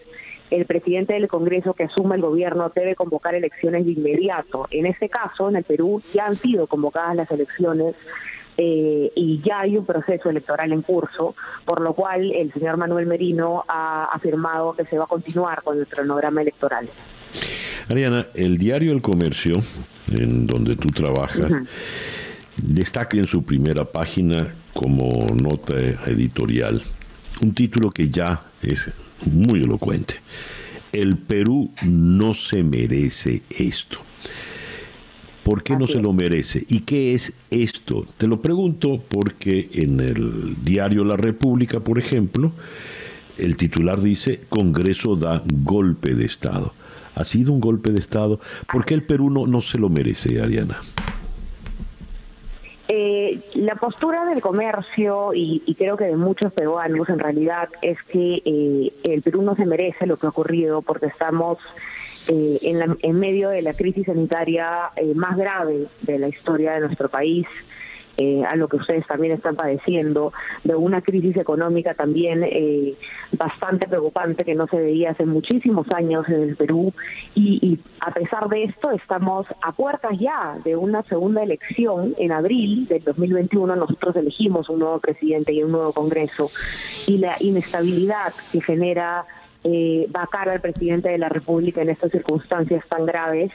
el 0.50 0.66
presidente 0.66 1.14
del 1.14 1.28
Congreso 1.28 1.74
que 1.74 1.84
asuma 1.84 2.14
el 2.14 2.20
gobierno 2.20 2.70
debe 2.74 2.94
convocar 2.94 3.34
elecciones 3.34 3.86
de 3.86 3.92
inmediato. 3.92 4.66
En 4.70 4.86
este 4.86 5.08
caso, 5.08 5.48
en 5.48 5.56
el 5.56 5.64
Perú, 5.64 6.02
ya 6.12 6.26
han 6.26 6.36
sido 6.36 6.66
convocadas 6.66 7.16
las 7.16 7.30
elecciones 7.30 7.94
eh, 8.56 9.10
y 9.14 9.40
ya 9.42 9.60
hay 9.60 9.76
un 9.76 9.84
proceso 9.84 10.30
electoral 10.30 10.72
en 10.72 10.82
curso, 10.82 11.34
por 11.64 11.80
lo 11.80 11.94
cual 11.94 12.30
el 12.32 12.52
señor 12.52 12.76
Manuel 12.76 13.06
Merino 13.06 13.64
ha 13.66 14.04
afirmado 14.04 14.74
que 14.74 14.84
se 14.84 14.96
va 14.96 15.04
a 15.04 15.08
continuar 15.08 15.62
con 15.62 15.78
el 15.78 15.86
cronograma 15.86 16.42
electoral. 16.42 16.88
Ariana, 17.90 18.26
el 18.34 18.56
diario 18.56 18.92
El 18.92 19.02
Comercio, 19.02 19.54
en 20.08 20.46
donde 20.46 20.76
tú 20.76 20.88
trabajas, 20.88 21.50
destaca 22.56 23.16
en 23.16 23.26
su 23.26 23.42
primera 23.42 23.84
página 23.84 24.54
como 24.72 25.08
nota 25.34 25.76
editorial 26.06 26.82
un 27.40 27.54
título 27.54 27.90
que 27.90 28.08
ya 28.10 28.44
es 28.62 28.90
muy 29.30 29.62
elocuente. 29.62 30.16
El 30.92 31.16
Perú 31.16 31.70
no 31.84 32.34
se 32.34 32.62
merece 32.62 33.42
esto. 33.50 33.98
¿Por 35.42 35.62
qué 35.62 35.76
no 35.76 35.86
se 35.86 36.00
lo 36.00 36.12
merece? 36.12 36.64
¿Y 36.68 36.80
qué 36.80 37.12
es 37.12 37.32
esto? 37.50 38.06
Te 38.16 38.26
lo 38.26 38.40
pregunto 38.40 39.02
porque 39.08 39.68
en 39.72 40.00
el 40.00 40.56
diario 40.62 41.04
La 41.04 41.16
República, 41.16 41.80
por 41.80 41.98
ejemplo, 41.98 42.52
el 43.36 43.56
titular 43.56 44.00
dice, 44.00 44.42
Congreso 44.48 45.16
da 45.16 45.42
golpe 45.44 46.14
de 46.14 46.24
Estado. 46.24 46.72
¿Ha 47.14 47.24
sido 47.24 47.52
un 47.52 47.60
golpe 47.60 47.90
de 47.90 47.98
Estado? 47.98 48.40
¿Por 48.70 48.84
qué 48.84 48.94
el 48.94 49.02
Perú 49.02 49.30
no, 49.30 49.60
se 49.60 49.78
lo 49.78 49.88
merece, 49.88 50.40
Ariana? 50.40 50.80
Eh, 52.88 53.40
la 53.54 53.76
postura 53.76 54.24
del 54.26 54.40
comercio 54.40 55.32
y, 55.34 55.74
creo 55.78 55.96
que 55.96 56.04
de 56.04 56.16
muchos 56.16 56.52
peruanos 56.52 57.08
en 57.08 57.18
realidad 57.18 57.68
es 57.82 57.98
que 58.04 58.42
eh, 58.44 58.92
el 59.04 59.22
Perú 59.22 59.42
no 59.42 59.56
se 59.56 59.64
merece 59.64 60.06
lo 60.06 60.16
que 60.16 60.26
ha 60.26 60.30
ocurrido 60.30 60.82
porque 60.82 61.06
estamos 61.06 61.58
eh, 62.26 62.58
en, 62.62 62.96
en 63.02 63.20
medio 63.20 63.50
de 63.50 63.60
la 63.60 63.74
crisis 63.74 64.06
sanitaria 64.06 64.90
eh, 64.96 65.14
más 65.14 65.36
grave 65.36 65.88
de 66.02 66.18
la 66.18 66.28
historia 66.28 66.72
de 66.72 66.80
nuestro 66.80 67.10
país. 67.10 67.46
Eh, 68.16 68.44
a 68.44 68.54
lo 68.54 68.68
que 68.68 68.76
ustedes 68.76 69.04
también 69.08 69.32
están 69.32 69.56
padeciendo, 69.56 70.32
de 70.62 70.76
una 70.76 71.00
crisis 71.02 71.36
económica 71.36 71.94
también 71.94 72.44
eh, 72.44 72.94
bastante 73.32 73.88
preocupante 73.88 74.44
que 74.44 74.54
no 74.54 74.68
se 74.68 74.76
veía 74.76 75.10
hace 75.10 75.26
muchísimos 75.26 75.86
años 75.94 76.28
en 76.28 76.42
el 76.42 76.56
Perú. 76.56 76.92
Y, 77.34 77.58
y, 77.60 77.80
a 78.06 78.12
pesar 78.12 78.48
de 78.48 78.64
esto 78.64 78.92
estamos 78.92 79.46
a 79.62 79.72
puertas 79.72 80.12
ya 80.18 80.58
de 80.64 80.76
una 80.76 81.02
segunda 81.04 81.42
elección 81.42 82.14
en 82.18 82.32
abril 82.32 82.86
del 82.86 83.02
2021 83.02 83.74
nosotros 83.74 84.14
elegimos 84.16 84.68
un 84.68 84.80
nuevo 84.80 84.98
presidente 85.00 85.52
y 85.52 85.62
un 85.62 85.72
nuevo 85.72 85.92
Congreso. 85.92 86.50
Y 87.06 87.18
la 87.18 87.36
inestabilidad 87.40 88.32
que 88.52 88.60
genera 88.60 89.24
eh, 89.64 90.06
vacar 90.10 90.48
al 90.48 90.60
presidente 90.60 91.08
de 91.08 91.18
la 91.18 91.28
República 91.28 91.82
en 91.82 91.90
estas 91.90 92.12
circunstancias 92.12 92.84
tan 92.88 93.06
graves 93.06 93.50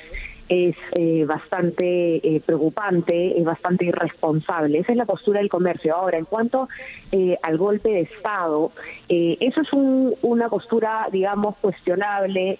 es 0.49 0.75
eh, 0.97 1.25
bastante 1.25 2.15
eh, 2.17 2.41
preocupante, 2.43 3.37
es 3.39 3.45
bastante 3.45 3.85
irresponsable. 3.85 4.79
Esa 4.79 4.91
es 4.91 4.97
la 4.97 5.05
postura 5.05 5.39
del 5.39 5.49
comercio. 5.49 5.95
Ahora, 5.95 6.17
en 6.17 6.25
cuanto 6.25 6.67
eh, 7.11 7.37
al 7.43 7.57
golpe 7.57 7.89
de 7.89 8.01
Estado, 8.01 8.71
eso 9.07 9.61
es 9.61 9.73
un, 9.73 10.15
una 10.23 10.49
postura, 10.49 11.07
digamos, 11.11 11.55
cuestionable. 11.57 12.57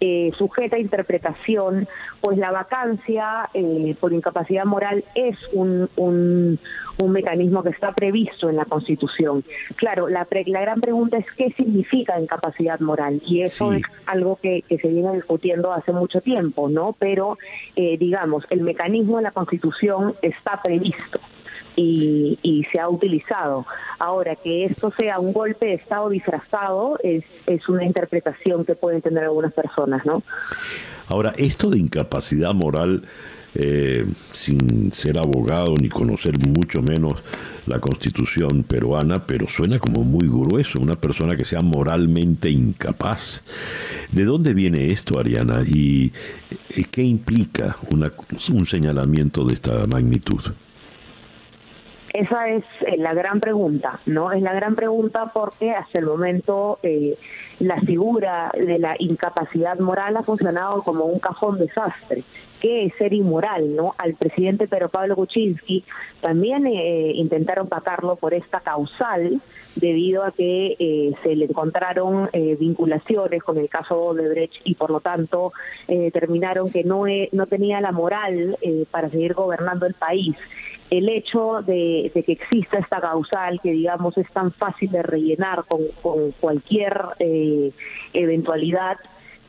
Eh, 0.00 0.30
sujeta 0.38 0.76
a 0.76 0.78
interpretación, 0.78 1.88
pues 2.20 2.38
la 2.38 2.52
vacancia 2.52 3.50
eh, 3.52 3.96
por 3.98 4.12
incapacidad 4.12 4.64
moral 4.64 5.04
es 5.16 5.36
un, 5.52 5.90
un, 5.96 6.60
mecanismo 7.10 7.64
que 7.64 7.70
está 7.70 7.92
previsto 7.92 8.48
en 8.48 8.56
la 8.56 8.64
Constitución. 8.64 9.42
Claro, 9.74 10.08
la, 10.08 10.26
la 10.46 10.60
gran 10.60 10.80
pregunta 10.80 11.16
es 11.16 11.26
qué 11.36 11.50
significa 11.56 12.20
incapacidad 12.20 12.78
moral 12.78 13.20
y 13.26 13.42
eso 13.42 13.72
es 13.72 13.82
algo 14.06 14.38
que, 14.40 14.62
que, 14.68 14.78
se 14.78 14.86
viene 14.86 15.14
discutiendo 15.14 15.72
hace 15.72 15.92
mucho 15.92 16.20
tiempo, 16.20 16.68
¿no? 16.68 16.94
Pero, 16.98 17.36
eh, 17.74 17.96
digamos, 17.98 18.44
el 18.50 18.60
mecanismo 18.60 19.18
en 19.18 19.24
la 19.24 19.32
Constitución 19.32 20.14
está 20.22 20.62
previsto 20.62 21.18
y, 21.78 22.66
se 22.72 22.80
ha 22.80 22.88
utilizado. 22.88 23.66
Ahora, 23.98 24.36
que 24.36 24.64
esto 24.66 24.92
sea 24.98 25.18
un 25.18 25.32
golpe 25.32 25.66
de 25.66 25.74
Estado 25.74 26.08
disfrazado 26.08 26.98
es, 27.02 27.24
es 27.46 27.68
una 27.68 27.84
interpretación 27.84 28.64
que 28.64 28.74
pueden 28.74 29.00
tener 29.00 29.24
algunas 29.24 29.52
personas, 29.52 30.04
¿no? 30.04 30.22
Ahora, 31.06 31.32
esto 31.36 31.70
de 31.70 31.78
incapacidad 31.78 32.52
moral, 32.52 33.04
eh, 33.54 34.04
sin 34.34 34.92
ser 34.92 35.18
abogado 35.18 35.74
ni 35.80 35.88
conocer 35.88 36.38
mucho 36.38 36.82
menos 36.82 37.14
la 37.66 37.80
constitución 37.80 38.62
peruana, 38.62 39.24
pero 39.24 39.46
suena 39.48 39.78
como 39.78 40.02
muy 40.04 40.28
grueso, 40.28 40.80
una 40.80 40.94
persona 40.94 41.36
que 41.36 41.44
sea 41.44 41.60
moralmente 41.60 42.50
incapaz. 42.50 43.42
¿De 44.12 44.24
dónde 44.24 44.52
viene 44.52 44.90
esto, 44.90 45.18
Ariana? 45.18 45.62
¿Y 45.66 46.12
qué 46.90 47.02
implica 47.02 47.76
una, 47.90 48.12
un 48.52 48.66
señalamiento 48.66 49.44
de 49.44 49.54
esta 49.54 49.84
magnitud? 49.86 50.40
Esa 52.12 52.48
es 52.48 52.64
eh, 52.86 52.96
la 52.96 53.12
gran 53.14 53.40
pregunta, 53.40 54.00
¿no? 54.06 54.32
Es 54.32 54.42
la 54.42 54.52
gran 54.52 54.74
pregunta 54.74 55.30
porque 55.32 55.72
hasta 55.72 55.98
el 55.98 56.06
momento 56.06 56.78
eh, 56.82 57.16
la 57.60 57.80
figura 57.80 58.50
de 58.54 58.78
la 58.78 58.96
incapacidad 58.98 59.78
moral 59.78 60.16
ha 60.16 60.22
funcionado 60.22 60.82
como 60.82 61.04
un 61.04 61.18
cajón 61.18 61.58
desastre. 61.58 62.24
¿Qué 62.60 62.86
es 62.86 62.94
ser 62.96 63.12
inmoral, 63.12 63.76
no? 63.76 63.92
Al 63.98 64.14
presidente 64.14 64.66
Pedro 64.66 64.88
Pablo 64.88 65.14
Kuczynski 65.14 65.84
también 66.20 66.66
eh, 66.66 67.12
intentaron 67.14 67.68
patarlo 67.68 68.16
por 68.16 68.34
esta 68.34 68.60
causal 68.60 69.40
debido 69.80 70.24
a 70.24 70.32
que 70.32 70.76
eh, 70.78 71.12
se 71.22 71.36
le 71.36 71.46
encontraron 71.46 72.28
eh, 72.32 72.56
vinculaciones 72.58 73.42
con 73.42 73.58
el 73.58 73.68
caso 73.68 74.14
de 74.14 74.28
Brecht 74.28 74.60
y 74.64 74.74
por 74.74 74.90
lo 74.90 75.00
tanto 75.00 75.52
eh, 75.86 75.98
determinaron 75.98 76.70
que 76.70 76.84
no, 76.84 77.04
no 77.32 77.46
tenía 77.46 77.80
la 77.80 77.92
moral 77.92 78.56
para 78.90 79.08
seguir 79.08 79.34
gobernando 79.34 79.86
el 79.86 79.94
país. 79.94 80.36
El 80.90 81.08
hecho 81.08 81.62
de, 81.62 82.10
que 82.14 82.32
exista 82.32 82.78
esta 82.78 83.00
causal 83.00 83.60
que 83.62 83.72
digamos 83.72 84.16
es 84.18 84.30
tan 84.30 84.52
fácil 84.52 84.90
de 84.90 85.02
rellenar 85.02 85.64
con, 85.66 85.82
con 86.02 86.32
cualquier 86.32 86.98
eventualidad 88.12 88.96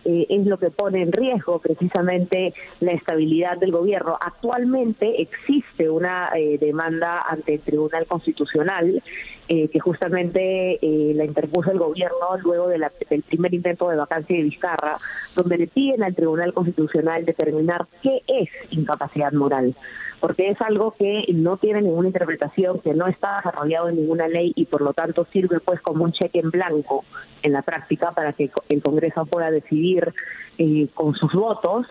es 0.06 0.46
lo 0.48 0.58
que 0.58 0.72
pone 0.72 1.04
en 1.04 1.12
riesgo 1.12 1.60
precisamente 1.60 2.54
la 2.80 2.94
estabilidad 2.94 3.58
del 3.58 3.72
gobierno. 3.72 4.18
Actualmente 4.20 5.22
existe 5.22 5.90
una 5.90 6.32
demanda 6.60 7.22
ante 7.22 7.56
el 7.56 7.60
Tribunal 7.60 8.08
Constitucional 8.08 9.04
eh, 9.52 9.68
que 9.70 9.80
justamente 9.80 10.78
eh, 10.80 11.14
la 11.16 11.26
interpuso 11.26 11.72
el 11.72 11.80
gobierno 11.80 12.38
luego 12.44 12.68
del 12.68 12.86
primer 13.28 13.52
intento 13.52 13.90
de 13.90 13.98
vacancia 13.98 14.38
de 14.38 14.44
Vizcarra, 14.44 15.00
donde 15.36 15.58
le 15.58 15.66
piden 15.66 16.04
al 16.04 16.14
Tribunal 16.14 16.54
Constitucional 16.54 17.26
determinar 17.26 17.88
qué 18.04 18.22
es 18.28 18.48
incapacidad 18.70 19.32
moral, 19.32 19.74
porque 20.20 20.50
es 20.50 20.62
algo 20.62 20.92
que 20.98 21.26
no 21.34 21.58
tiene 21.58 21.82
ninguna 21.82 22.10
interpretación, 22.10 22.80
que 22.80 22.94
no 22.94 23.08
está 23.08 23.38
desarrollado 23.38 23.90
en 23.90 23.96
ninguna 23.96 24.28
ley 24.28 24.52
y 24.56 24.66
por 24.66 24.82
lo 24.82 24.94
tanto 24.94 25.26
sirve 25.32 25.60
pues 25.60 25.82
como 25.82 26.04
un 26.04 26.12
cheque 26.12 26.40
en 26.40 26.52
blanco 26.52 27.06
en 27.42 27.54
la 27.54 27.62
práctica 27.62 28.12
para 28.12 28.34
que 28.34 28.52
el 28.70 28.82
Congreso 28.82 29.26
pueda 29.26 29.50
decidir 29.52 30.14
eh, 30.58 30.88
con 30.94 31.16
sus 31.16 31.32
votos 31.34 31.88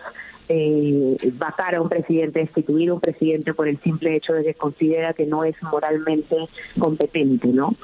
eh, 0.47 1.17
vacar 1.33 1.75
a 1.75 1.81
un 1.81 1.89
presidente, 1.89 2.39
destituir 2.39 2.89
a 2.89 2.95
un 2.95 2.99
presidente 2.99 3.53
por 3.53 3.67
el 3.67 3.79
simple 3.81 4.15
hecho 4.15 4.33
de 4.33 4.43
que 4.43 4.53
considera 4.55 5.13
que 5.13 5.25
no 5.25 5.43
es 5.43 5.55
moralmente 5.61 6.35
competente, 6.79 7.47
¿no? 7.49 7.75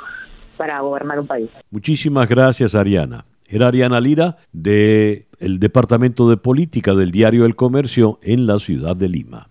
Para 0.58 0.80
gobernar 0.80 1.20
un 1.20 1.28
país. 1.28 1.50
Muchísimas 1.70 2.28
gracias, 2.28 2.74
Ariana. 2.74 3.25
Era 3.48 3.68
Ariana 3.68 4.02
Lira 4.02 4.38
de 4.52 5.28
Departamento 5.40 6.28
de 6.28 6.38
Política 6.38 6.96
del 6.96 7.12
Diario 7.12 7.46
El 7.46 7.56
Comercio 7.56 8.18
en 8.24 8.48
la 8.48 8.58
ciudad 8.58 8.96
de 8.96 9.10
Lima. 9.10 9.50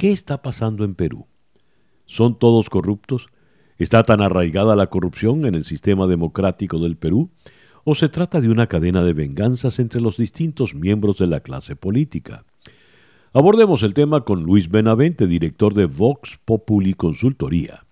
¿Qué 0.00 0.12
está 0.12 0.40
pasando 0.40 0.84
en 0.84 0.94
Perú? 0.94 1.26
¿Son 2.06 2.38
todos 2.38 2.70
corruptos? 2.70 3.28
¿Está 3.76 4.02
tan 4.02 4.22
arraigada 4.22 4.74
la 4.74 4.86
corrupción 4.86 5.44
en 5.44 5.54
el 5.54 5.66
sistema 5.66 6.06
democrático 6.06 6.78
del 6.78 6.96
Perú 6.96 7.28
o 7.84 7.94
se 7.94 8.08
trata 8.08 8.40
de 8.40 8.48
una 8.48 8.66
cadena 8.66 9.04
de 9.04 9.12
venganzas 9.12 9.78
entre 9.78 10.00
los 10.00 10.16
distintos 10.16 10.74
miembros 10.74 11.18
de 11.18 11.26
la 11.26 11.40
clase 11.40 11.76
política. 11.76 12.46
Abordemos 13.34 13.82
el 13.82 13.92
tema 13.92 14.24
con 14.24 14.42
Luis 14.42 14.70
Benavente, 14.70 15.26
director 15.26 15.74
de 15.74 15.84
Vox 15.84 16.38
Populi 16.46 16.94
Consultoría. 16.94 17.84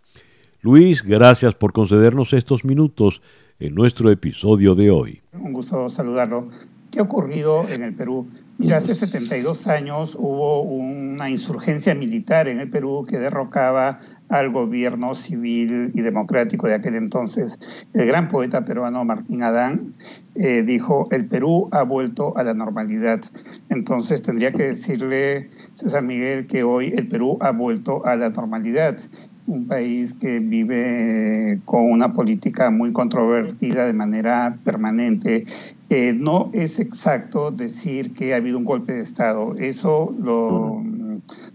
Luis, 0.62 1.02
gracias 1.02 1.56
por 1.56 1.74
concedernos 1.74 2.32
estos 2.32 2.64
minutos 2.64 3.20
en 3.58 3.74
nuestro 3.74 4.10
episodio 4.10 4.74
de 4.74 4.90
hoy. 4.90 5.20
Un 5.34 5.52
gusto 5.52 5.90
saludarlo. 5.90 6.48
¿Qué 6.90 7.00
ha 7.00 7.02
ocurrido 7.02 7.68
en 7.68 7.82
el 7.82 7.94
Perú? 7.94 8.26
Mira, 8.60 8.78
hace 8.78 8.96
72 8.96 9.68
años 9.68 10.16
hubo 10.18 10.62
una 10.62 11.30
insurgencia 11.30 11.94
militar 11.94 12.48
en 12.48 12.58
el 12.58 12.68
Perú 12.68 13.06
que 13.08 13.16
derrocaba 13.16 14.00
al 14.28 14.50
gobierno 14.50 15.14
civil 15.14 15.92
y 15.94 16.00
democrático 16.00 16.66
de 16.66 16.74
aquel 16.74 16.96
entonces. 16.96 17.56
El 17.94 18.08
gran 18.08 18.26
poeta 18.26 18.64
peruano 18.64 19.04
Martín 19.04 19.44
Adán 19.44 19.94
eh, 20.34 20.62
dijo, 20.62 21.06
el 21.12 21.26
Perú 21.26 21.68
ha 21.70 21.84
vuelto 21.84 22.36
a 22.36 22.42
la 22.42 22.52
normalidad. 22.52 23.20
Entonces 23.68 24.22
tendría 24.22 24.50
que 24.50 24.64
decirle 24.64 25.50
César 25.74 26.02
Miguel 26.02 26.48
que 26.48 26.64
hoy 26.64 26.92
el 26.96 27.06
Perú 27.06 27.38
ha 27.40 27.52
vuelto 27.52 28.04
a 28.06 28.16
la 28.16 28.30
normalidad 28.30 28.98
un 29.48 29.66
país 29.66 30.14
que 30.14 30.38
vive 30.40 31.60
con 31.64 31.90
una 31.90 32.12
política 32.12 32.70
muy 32.70 32.92
controvertida 32.92 33.86
de 33.86 33.94
manera 33.94 34.58
permanente. 34.62 35.46
Eh, 35.88 36.12
no 36.12 36.50
es 36.52 36.78
exacto 36.78 37.50
decir 37.50 38.12
que 38.12 38.34
ha 38.34 38.36
habido 38.36 38.58
un 38.58 38.66
golpe 38.66 38.92
de 38.92 39.00
Estado. 39.00 39.54
Eso 39.56 40.14
lo 40.22 40.82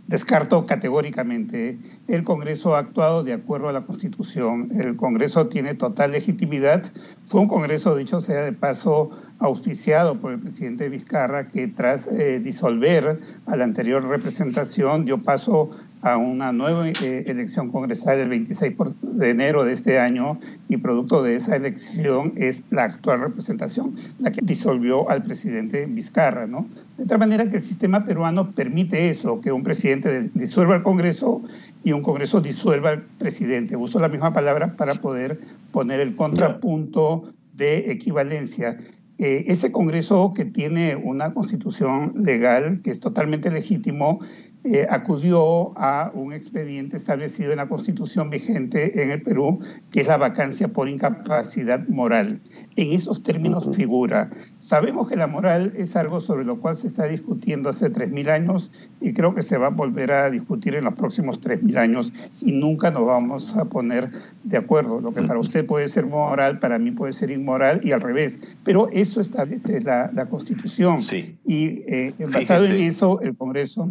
descarto 0.07 0.65
categóricamente. 0.65 1.77
El 2.07 2.23
Congreso 2.23 2.75
ha 2.75 2.79
actuado 2.79 3.23
de 3.23 3.33
acuerdo 3.33 3.69
a 3.69 3.73
la 3.73 3.81
Constitución. 3.81 4.69
El 4.73 4.95
Congreso 4.95 5.47
tiene 5.47 5.75
total 5.75 6.11
legitimidad. 6.11 6.83
Fue 7.25 7.41
un 7.41 7.47
Congreso, 7.47 7.95
dicho 7.95 8.21
sea 8.21 8.41
de 8.41 8.53
paso, 8.53 9.11
auspiciado 9.37 10.19
por 10.19 10.33
el 10.33 10.39
presidente 10.39 10.89
Vizcarra, 10.89 11.47
que 11.47 11.67
tras 11.67 12.07
eh, 12.07 12.39
disolver 12.39 13.19
a 13.45 13.55
la 13.55 13.63
anterior 13.63 14.03
representación 14.07 15.05
dio 15.05 15.21
paso 15.21 15.69
a 16.03 16.17
una 16.17 16.51
nueva 16.51 16.89
eh, 16.89 17.23
elección 17.27 17.71
congresal 17.71 18.19
el 18.19 18.27
26 18.27 18.75
de 19.01 19.29
enero 19.29 19.63
de 19.63 19.71
este 19.71 19.99
año 19.99 20.37
y 20.67 20.77
producto 20.77 21.23
de 21.23 21.37
esa 21.37 21.55
elección 21.55 22.33
es 22.35 22.63
la 22.71 22.83
actual 22.83 23.21
representación, 23.21 23.95
la 24.19 24.31
que 24.31 24.41
disolvió 24.43 25.09
al 25.09 25.23
presidente 25.23 25.85
Vizcarra. 25.85 26.45
¿no? 26.45 26.67
De 26.97 27.05
tal 27.05 27.19
manera 27.19 27.49
que 27.49 27.57
el 27.57 27.63
sistema 27.63 28.03
peruano 28.03 28.51
permite 28.51 29.09
eso, 29.09 29.39
que 29.39 29.53
un 29.53 29.63
presidente 29.63 30.29
disuelva 30.33 30.75
el 30.75 30.83
Congreso 30.83 31.41
y 31.85 31.93
un 31.93 32.01
Congreso 32.01 32.41
disuelva 32.41 32.89
al 32.89 33.03
presidente. 33.03 33.77
Uso 33.77 33.99
la 33.99 34.09
misma 34.09 34.33
palabra 34.33 34.75
para 34.75 34.95
poder 34.95 35.39
poner 35.71 36.01
el 36.01 36.17
contrapunto 36.17 37.33
de 37.55 37.91
equivalencia. 37.91 38.77
Eh, 39.19 39.45
ese 39.47 39.71
Congreso 39.71 40.33
que 40.35 40.43
tiene 40.43 40.97
una 40.97 41.33
constitución 41.33 42.13
legal 42.17 42.81
que 42.83 42.91
es 42.91 42.99
totalmente 42.99 43.49
legítimo 43.51 44.19
eh, 44.65 44.87
acudió 44.89 45.77
a 45.77 46.11
un 46.13 46.31
expediente 46.31 46.95
establecido 46.95 47.51
en 47.51 47.57
la 47.57 47.67
constitución 47.67 48.29
vigente 48.29 49.03
en 49.03 49.11
el 49.11 49.21
Perú, 49.21 49.59
que 49.91 49.99
es 49.99 50.07
la 50.07 50.15
vacancia 50.15 50.69
por 50.69 50.87
incapacidad 50.87 51.85
moral. 51.89 52.39
En 52.77 52.93
esos 52.93 53.23
términos 53.23 53.75
figura. 53.75 54.29
Sabemos 54.57 55.09
que 55.09 55.17
la 55.17 55.27
moral 55.27 55.73
es 55.75 55.97
algo 55.97 56.21
sobre 56.21 56.45
lo 56.45 56.61
cual 56.61 56.77
se 56.77 56.87
está 56.87 57.05
discutiendo 57.07 57.69
hace 57.69 57.91
3.000 57.91 58.29
años 58.29 58.71
y 59.01 59.11
creo 59.11 59.35
que 59.35 59.41
se 59.41 59.57
va 59.57 59.67
a 59.67 59.69
volver 59.69 60.11
a 60.11 60.31
discutir 60.31 60.75
en 60.75 60.85
los 60.85 60.93
próximos 60.93 61.41
3.000 61.41 61.77
años 61.77 62.13
y 62.39 62.53
nunca 62.53 62.89
nos 62.89 63.05
vamos 63.05 63.55
a 63.57 63.65
poner 63.65 64.11
de 64.43 64.57
acuerdo. 64.57 65.01
Lo 65.01 65.13
que 65.13 65.23
para 65.23 65.39
usted 65.39 65.65
puede 65.65 65.89
ser 65.89 66.05
moral, 66.05 66.59
para 66.59 66.79
mí 66.79 66.91
puede 66.91 67.11
ser 67.11 67.31
inmoral 67.31 67.81
y 67.83 67.91
al 67.91 67.99
revés. 67.99 68.39
Pero 68.63 68.87
eso 68.91 69.19
establece 69.19 69.81
la, 69.81 70.09
la 70.13 70.27
constitución. 70.27 71.03
Sí. 71.03 71.35
Y 71.43 71.83
eh, 71.87 72.13
basado 72.33 72.65
en 72.65 72.81
eso, 72.81 73.19
el 73.21 73.35
Congreso 73.35 73.89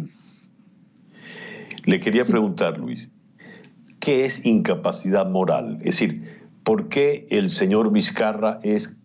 le 1.85 1.99
quería 1.99 2.23
preguntar, 2.23 2.77
Luis, 2.77 3.09
¿qué 3.99 4.25
es 4.25 4.45
incapacidad 4.45 5.29
moral? 5.29 5.77
Es 5.79 5.99
decir, 5.99 6.43
¿por 6.63 6.89
qué 6.89 7.25
el 7.29 7.49
señor 7.49 7.91
Vizcarra 7.91 8.59
es 8.63 8.95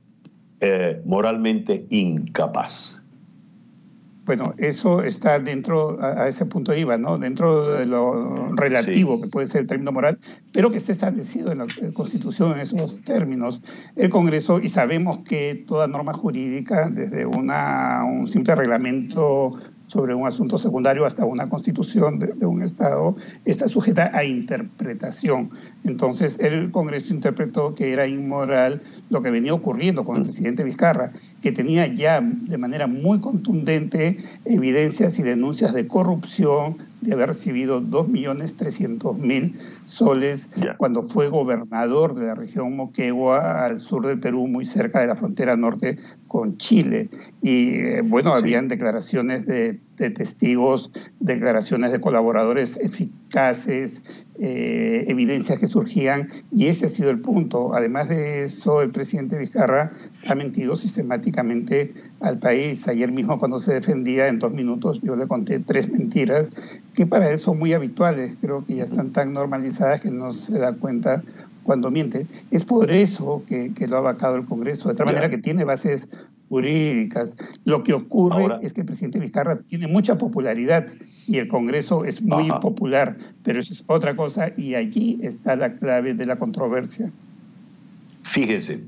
eh, 0.61 1.01
moralmente 1.05 1.87
incapaz? 1.91 3.03
Bueno, 4.29 4.55
eso 4.59 5.03
está 5.03 5.39
dentro, 5.39 6.03
a, 6.03 6.29
ese 6.29 6.45
punto 6.45 6.75
iba, 6.75 6.99
¿no? 6.99 7.17
Dentro 7.17 7.73
de 7.73 7.87
lo 7.87 8.55
relativo 8.55 9.23
que 9.23 9.29
puede 9.29 9.47
ser 9.47 9.63
el 9.63 9.67
término 9.67 9.91
moral, 9.91 10.19
pero 10.53 10.71
que 10.71 10.77
está 10.77 10.93
establecido 10.93 11.51
en 11.51 11.59
la 11.59 11.67
Constitución 11.95 12.53
en 12.53 12.61
esos 12.61 13.01
términos. 13.05 13.63
El 13.97 14.11
Congreso, 14.11 14.61
y 14.61 14.69
sabemos 14.69 15.21
que 15.27 15.65
toda 15.67 15.87
norma 15.87 16.13
jurídica, 16.13 16.91
desde 16.91 17.25
una, 17.25 18.05
un 18.05 18.29
simple 18.29 18.55
reglamento 18.55 19.53
sobre 19.89 20.15
un 20.15 20.27
asunto 20.27 20.59
secundario 20.59 21.05
hasta 21.05 21.25
una 21.25 21.49
constitución 21.49 22.19
de, 22.19 22.47
un 22.47 22.63
Estado, 22.63 23.17
está 23.45 23.69
sujeta 23.69 24.11
a 24.15 24.25
interpretación. 24.25 25.51
Entonces, 25.85 26.39
el 26.39 26.71
Congreso 26.71 27.13
interpretó 27.13 27.75
que 27.75 27.93
era 27.93 28.07
inmoral 28.07 28.83
lo 29.11 29.23
que 29.23 29.31
venía 29.31 29.55
ocurriendo 29.55 30.05
con 30.05 30.19
el 30.19 30.23
presidente 30.23 30.63
Vizcarra, 30.63 31.13
que 31.43 31.53
tenía 31.53 31.87
ya 31.87 32.21
de 32.21 32.59
manera 32.59 32.87
muy 32.87 33.21
contundente 33.21 34.19
evidencias 34.45 35.19
y 35.19 35.23
denuncias 35.23 35.73
de 35.73 35.87
corrupción, 35.87 36.79
de 37.01 37.13
haber 37.13 37.29
recibido 37.29 37.81
2.300.000 37.81 39.55
soles 39.85 40.49
cuando 40.79 41.03
fue 41.03 41.29
gobernador 41.29 42.15
de 42.15 42.27
la 42.27 42.35
región 42.35 42.75
Moquegua, 42.75 43.65
al 43.65 43.79
sur 43.79 44.07
del 44.07 44.19
Perú, 44.19 44.49
muy 44.49 44.65
cerca 44.65 45.01
de 45.01 45.07
la 45.07 45.15
frontera 45.15 45.57
norte 45.57 45.97
con 46.27 46.57
Chile. 46.57 47.09
Y 47.41 47.77
eh, 47.77 48.03
bueno, 48.05 48.35
habían 48.35 48.67
declaraciones 48.67 49.47
de 49.47 49.79
de 49.99 50.11
testigos, 50.11 50.91
declaraciones 51.21 51.93
de 51.93 52.01
colaboradores 52.01 52.77
eficaces, 52.77 54.03
eh, 54.39 55.05
evidencias 55.09 55.59
que 55.59 55.67
surgían, 55.67 56.29
y 56.51 56.67
ese 56.67 56.87
ha 56.87 56.89
sido 56.89 57.11
el 57.11 57.21
punto. 57.21 57.75
Además 57.75 58.09
de 58.09 58.45
eso, 58.45 58.83
el 58.83 58.91
presidente 58.91 59.37
Vizcarra 59.37 59.93
ha 60.27 60.35
mentido 60.35 60.77
sistemáticamente 60.77 61.93
al 62.21 62.39
país. 62.39 62.87
Ayer 62.89 63.11
mismo 63.13 63.39
cuando 63.39 63.59
se 63.59 63.75
defendía 63.75 64.29
en 64.29 64.39
dos 64.39 64.53
minutos, 64.53 65.01
yo 65.03 65.17
le 65.17 65.27
conté 65.27 65.59
tres 65.59 65.91
mentiras 65.91 66.51
que 66.95 67.07
para 67.07 67.31
él 67.31 67.39
son 67.39 67.59
muy 67.59 67.73
habituales, 67.73 68.37
creo 68.41 68.65
que 68.65 68.77
ya 68.77 68.85
están 68.85 69.13
tan 69.13 69.33
normalizadas 69.33 70.01
que 70.01 70.11
no 70.11 70.33
se 70.33 70.59
da 70.59 70.73
cuenta 70.73 71.23
cuando 71.69 71.91
miente. 71.91 72.27
Es 72.51 72.65
por 72.65 72.91
eso 72.91 73.43
que, 73.47 73.87
lo 73.87 73.99
ha 73.99 74.01
vacado 74.01 74.37
el 74.37 74.47
Congreso, 74.47 74.89
de 74.89 74.95
tal 74.95 75.07
manera 75.07 75.29
que 75.29 75.37
tiene 75.37 75.65
bases 75.65 76.09
jurídicas. 76.49 77.37
Lo 77.65 77.83
que 77.83 77.95
ocurre 77.95 78.57
es 78.63 78.73
que 78.73 78.81
el 78.81 78.87
presidente 78.87 79.19
Vizcarra 79.19 79.61
tiene 79.61 79.87
mucha 79.87 80.19
popularidad 80.19 80.87
y 81.27 81.37
el 81.37 81.49
Congreso 81.49 82.05
es 82.05 82.23
muy 82.23 82.49
popular, 82.49 83.17
pero 83.43 83.61
eso 83.61 83.73
es 83.73 83.85
otra 83.87 84.17
cosa 84.17 84.53
y 84.57 84.75
allí 84.75 85.19
está 85.23 85.57
la 85.57 85.77
clave 85.77 86.15
de 86.15 86.27
la 86.27 86.39
controversia. 86.39 87.11
Fíjese, 88.23 88.85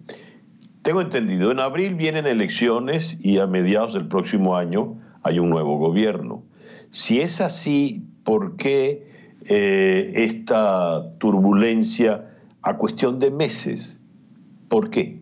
tengo 0.82 1.02
entendido, 1.02 1.50
en 1.50 1.60
abril 1.60 1.94
vienen 1.94 2.26
elecciones 2.26 3.18
y 3.20 3.38
a 3.38 3.46
mediados 3.46 3.92
del 3.92 4.08
próximo 4.08 4.56
año 4.56 4.96
hay 5.22 5.38
un 5.38 5.50
nuevo 5.50 5.78
gobierno. 5.78 6.42
Si 6.90 7.20
es 7.20 7.40
así, 7.40 8.02
¿por 8.24 8.56
qué 8.56 9.06
eh, 9.48 10.12
esta 10.14 11.16
turbulencia 11.18 12.30
a 12.62 12.76
cuestión 12.76 13.18
de 13.18 13.30
meses? 13.30 14.00
¿Por 14.68 14.90
qué? 14.90 15.19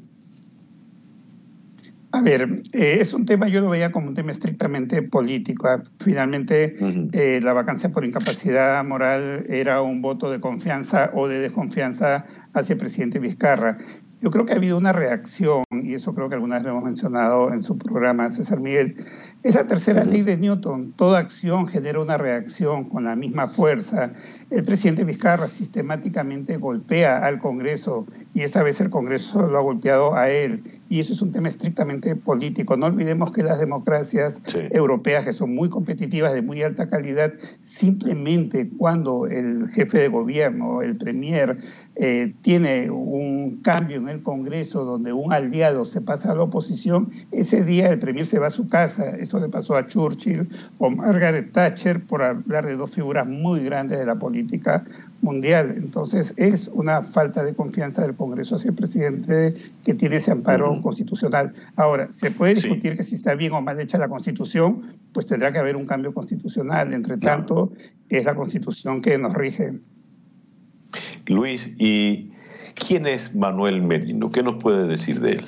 A 2.11 2.23
ver, 2.23 2.63
eh, 2.73 2.99
es 3.01 3.13
un 3.13 3.27
tema, 3.27 3.49
yo 3.49 3.61
lo 3.61 3.69
veía 3.69 3.93
como 3.93 4.09
un 4.09 4.15
tema 4.15 4.31
estrictamente 4.31 5.03
político. 5.03 5.69
Ah, 5.69 5.83
finalmente, 6.01 6.77
eh, 7.13 7.41
la 7.43 7.53
vacancia 7.53 7.91
por 7.91 8.05
incapacidad 8.05 8.83
moral 8.85 9.45
era 9.49 9.83
un 9.83 10.01
voto 10.01 10.31
de 10.31 10.41
confianza 10.41 11.11
o 11.13 11.29
de 11.29 11.39
desconfianza 11.41 12.25
hacia 12.55 12.73
el 12.73 12.79
presidente 12.79 13.19
Vizcarra. 13.19 13.77
Yo 14.21 14.31
creo 14.31 14.47
que 14.47 14.53
ha 14.53 14.57
habido 14.57 14.79
una 14.79 14.93
reacción, 14.93 15.63
y 15.71 15.95
eso 15.95 16.13
creo 16.13 16.29
que 16.29 16.35
algunas 16.35 16.65
vez 16.65 16.71
hemos 16.73 16.83
mencionado 16.83 17.53
en 17.53 17.63
su 17.63 17.79
programa, 17.79 18.29
César 18.31 18.59
Miguel, 18.59 18.97
esa 19.45 19.69
tercera 19.69 20.03
ley 20.03 20.23
de 20.23 20.37
Newton, 20.37 20.93
toda 20.97 21.21
acción 21.21 21.69
genera 21.69 22.01
una 22.01 22.17
reacción 22.17 22.89
con 22.89 23.05
la 23.05 23.15
misma 23.15 23.47
fuerza. 23.47 24.13
El 24.51 24.65
presidente 24.65 25.05
Vizcarra 25.05 25.47
sistemáticamente 25.47 26.57
golpea 26.57 27.25
al 27.25 27.39
Congreso 27.39 28.07
y 28.35 28.41
esta 28.41 28.65
vez 28.65 28.81
el 28.81 28.91
Congreso 28.91 29.47
lo 29.47 29.59
ha 29.59 29.63
golpeado 29.63 30.17
a 30.17 30.31
él. 30.31 30.78
Y 30.89 31.01
eso 31.01 31.13
es 31.13 31.23
un 31.23 31.33
tema 31.33 31.49
estrictamente 31.49 32.17
político. 32.17 32.77
No 32.77 32.87
olvidemos 32.87 33.33
que 33.33 33.43
las 33.43 33.59
democracias 33.59 34.41
europeas, 34.71 35.25
que 35.25 35.33
son 35.33 35.55
muy 35.55 35.69
competitivas, 35.69 36.33
de 36.33 36.43
muy 36.43 36.63
alta 36.63 36.89
calidad, 36.89 37.33
simplemente 37.61 38.71
cuando 38.77 39.27
el 39.27 39.69
jefe 39.69 39.99
de 39.99 40.09
gobierno, 40.09 40.83
el 40.83 40.97
premier, 40.97 41.59
eh, 41.97 42.33
tiene 42.43 42.91
un 42.91 43.61
cambio 43.63 43.97
en 43.97 44.09
el 44.09 44.23
Congreso 44.23 44.85
donde 44.85 45.13
un 45.13 45.33
aliado 45.33 45.85
se 45.85 46.01
pasa 46.01 46.33
a 46.33 46.35
la 46.35 46.43
oposición, 46.43 47.11
ese 47.33 47.65
día 47.65 47.91
el 47.91 47.99
premier 47.99 48.25
se 48.25 48.39
va 48.39 48.47
a 48.47 48.51
su 48.51 48.69
casa 48.69 49.09
eso 49.19 49.39
le 49.39 49.49
pasó 49.49 49.77
a 49.77 49.87
Churchill 49.87 50.49
o 50.79 50.91
Margaret 50.91 51.53
Thatcher, 51.53 52.05
por 52.05 52.23
hablar 52.23 52.67
de 52.67 52.77
dos 52.77 52.91
figuras 52.91 53.27
muy 53.27 53.65
grandes 53.65 53.99
de 53.99 54.07
la 54.07 54.19
política 54.19 54.85
mundial. 55.21 55.75
Entonces, 55.77 56.35
es 56.37 56.69
una 56.73 57.03
falta 57.03 57.43
de 57.45 57.55
confianza 57.55 58.03
del 58.03 58.15
Congreso 58.15 58.57
hacia 58.57 58.71
el 58.71 58.77
presidente 58.77 59.55
que 59.85 59.95
tiene 59.95 60.17
ese 60.17 60.31
amparo 60.31 60.81
constitucional. 60.81 61.53
Ahora, 61.77 62.13
se 62.13 62.31
puede 62.31 62.55
discutir 62.55 62.97
que 62.97 63.05
si 63.05 63.15
está 63.15 63.35
bien 63.35 63.53
o 63.53 63.61
mal 63.61 63.81
hecha 63.81 63.99
la 63.99 64.09
Constitución, 64.09 64.99
pues 65.13 65.27
tendrá 65.27 65.53
que 65.53 65.59
haber 65.59 65.77
un 65.77 65.87
cambio 65.87 66.15
constitucional. 66.15 66.93
Entre 66.93 67.17
tanto, 67.17 67.73
es 68.09 68.25
la 68.25 68.35
Constitución 68.35 69.01
que 69.01 69.19
nos 69.19 69.35
rige. 69.35 69.79
Luis, 71.27 71.69
¿y 71.79 72.31
quién 72.75 73.07
es 73.07 73.35
Manuel 73.35 73.83
Merino? 73.83 74.31
¿Qué 74.31 74.43
nos 74.43 74.57
puede 74.57 74.87
decir 74.87 75.21
de 75.21 75.33
él? 75.33 75.45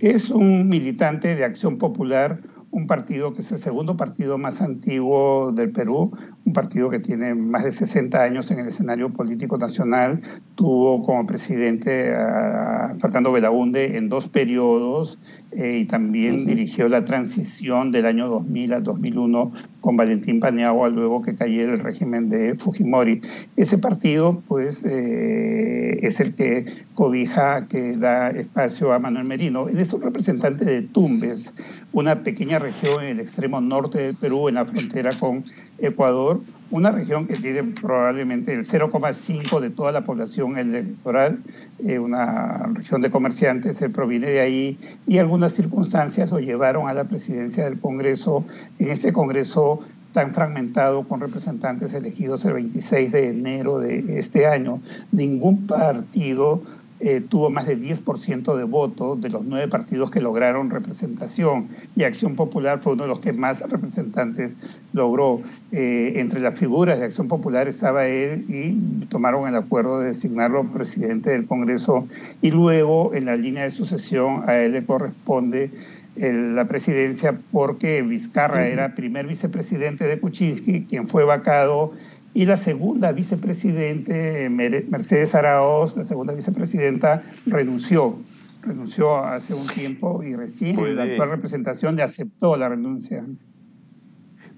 Es 0.00 0.30
un 0.30 0.68
militante 0.68 1.34
de 1.34 1.44
Acción 1.44 1.78
Popular, 1.78 2.40
un 2.74 2.88
partido 2.88 3.32
que 3.32 3.42
es 3.42 3.52
el 3.52 3.60
segundo 3.60 3.96
partido 3.96 4.36
más 4.36 4.60
antiguo 4.60 5.52
del 5.52 5.70
Perú, 5.70 6.10
un 6.44 6.52
partido 6.52 6.90
que 6.90 6.98
tiene 6.98 7.32
más 7.32 7.62
de 7.62 7.70
60 7.70 8.20
años 8.20 8.50
en 8.50 8.58
el 8.58 8.66
escenario 8.66 9.12
político 9.12 9.56
nacional. 9.58 10.20
Tuvo 10.56 11.04
como 11.04 11.24
presidente 11.24 12.12
a 12.16 12.96
Fernando 13.00 13.30
Belaunde 13.30 13.96
en 13.96 14.08
dos 14.08 14.28
periodos 14.28 15.20
eh, 15.56 15.78
y 15.78 15.84
también 15.84 16.46
dirigió 16.46 16.88
la 16.88 17.04
transición 17.04 17.92
del 17.92 18.06
año 18.06 18.28
2000 18.28 18.72
al 18.72 18.82
2001 18.82 19.52
con 19.80 19.96
Valentín 19.96 20.40
Paniagua 20.40 20.88
luego 20.88 21.22
que 21.22 21.36
cayera 21.36 21.72
el 21.72 21.80
régimen 21.80 22.28
de 22.28 22.56
Fujimori. 22.56 23.20
Ese 23.56 23.78
partido 23.78 24.42
pues 24.48 24.84
eh, 24.84 25.98
es 26.02 26.18
el 26.20 26.34
que 26.34 26.66
cobija, 26.94 27.66
que 27.68 27.96
da 27.96 28.30
espacio 28.30 28.92
a 28.92 28.98
Manuel 28.98 29.26
Merino. 29.26 29.68
Él 29.68 29.78
es 29.78 29.92
un 29.92 30.02
representante 30.02 30.64
de 30.64 30.82
Tumbes, 30.82 31.54
una 31.92 32.22
pequeña 32.22 32.58
región 32.58 33.02
en 33.04 33.10
el 33.10 33.20
extremo 33.20 33.60
norte 33.60 33.98
del 33.98 34.16
Perú, 34.16 34.48
en 34.48 34.56
la 34.56 34.64
frontera 34.64 35.10
con 35.20 35.44
Ecuador, 35.78 36.40
una 36.74 36.90
región 36.90 37.28
que 37.28 37.36
tiene 37.36 37.62
probablemente 37.62 38.52
el 38.52 38.66
0,5 38.66 39.60
de 39.60 39.70
toda 39.70 39.92
la 39.92 40.02
población 40.02 40.58
electoral, 40.58 41.38
eh, 41.78 42.00
una 42.00 42.68
región 42.74 43.00
de 43.00 43.10
comerciantes, 43.10 43.80
él 43.80 43.92
proviene 43.92 44.26
de 44.26 44.40
ahí 44.40 44.78
y 45.06 45.18
algunas 45.18 45.52
circunstancias 45.52 46.32
lo 46.32 46.40
llevaron 46.40 46.88
a 46.88 46.92
la 46.92 47.04
presidencia 47.04 47.62
del 47.62 47.78
Congreso. 47.78 48.44
En 48.80 48.90
este 48.90 49.12
Congreso 49.12 49.82
tan 50.10 50.34
fragmentado 50.34 51.06
con 51.06 51.20
representantes 51.20 51.94
elegidos 51.94 52.44
el 52.44 52.54
26 52.54 53.12
de 53.12 53.28
enero 53.28 53.78
de 53.78 54.18
este 54.18 54.48
año, 54.48 54.80
ningún 55.12 55.68
partido 55.68 56.60
eh, 57.00 57.20
tuvo 57.20 57.50
más 57.50 57.66
de 57.66 57.76
10% 57.78 58.56
de 58.56 58.64
votos 58.64 59.20
de 59.20 59.28
los 59.28 59.44
nueve 59.44 59.68
partidos 59.68 60.10
que 60.10 60.20
lograron 60.20 60.70
representación. 60.70 61.68
Y 61.96 62.04
Acción 62.04 62.36
Popular 62.36 62.78
fue 62.80 62.92
uno 62.92 63.02
de 63.02 63.08
los 63.08 63.20
que 63.20 63.32
más 63.32 63.60
representantes 63.68 64.56
logró. 64.92 65.42
Eh, 65.72 66.12
entre 66.16 66.40
las 66.40 66.58
figuras 66.58 66.98
de 66.98 67.06
Acción 67.06 67.26
Popular 67.26 67.66
estaba 67.66 68.06
él 68.06 68.44
y 68.48 69.06
tomaron 69.06 69.48
el 69.48 69.56
acuerdo 69.56 70.00
de 70.00 70.08
designarlo 70.08 70.64
presidente 70.72 71.30
del 71.30 71.46
Congreso. 71.46 72.06
Y 72.40 72.52
luego 72.52 73.12
en 73.12 73.24
la 73.24 73.36
línea 73.36 73.64
de 73.64 73.70
sucesión 73.72 74.48
a 74.48 74.56
él 74.58 74.72
le 74.72 74.84
corresponde 74.84 75.70
la 76.16 76.66
presidencia 76.66 77.36
porque 77.50 78.02
Vizcarra 78.02 78.68
era 78.68 78.94
primer 78.94 79.26
vicepresidente 79.26 80.06
de 80.06 80.20
Kuczynski, 80.20 80.84
quien 80.84 81.08
fue 81.08 81.24
vacado 81.24 81.92
y 82.34 82.46
la 82.46 82.56
segunda 82.56 83.12
vicepresidente, 83.12 84.50
Mercedes 84.50 85.34
Araoz, 85.36 85.96
la 85.96 86.04
segunda 86.04 86.34
vicepresidenta, 86.34 87.22
renunció. 87.46 88.18
Renunció 88.60 89.18
hace 89.18 89.54
un 89.54 89.66
tiempo 89.68 90.22
y 90.22 90.34
recién 90.34 90.96
la 90.96 91.04
actual 91.04 91.30
representación 91.30 91.96
le 91.96 92.02
aceptó 92.02 92.56
la 92.56 92.68
renuncia. 92.68 93.24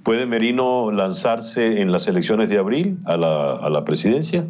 ¿Puede 0.02 0.24
Merino 0.24 0.90
lanzarse 0.90 1.80
en 1.80 1.92
las 1.92 2.06
elecciones 2.06 2.48
de 2.48 2.58
abril 2.58 2.98
a 3.04 3.16
la, 3.16 3.56
a 3.56 3.68
la 3.68 3.84
presidencia? 3.84 4.46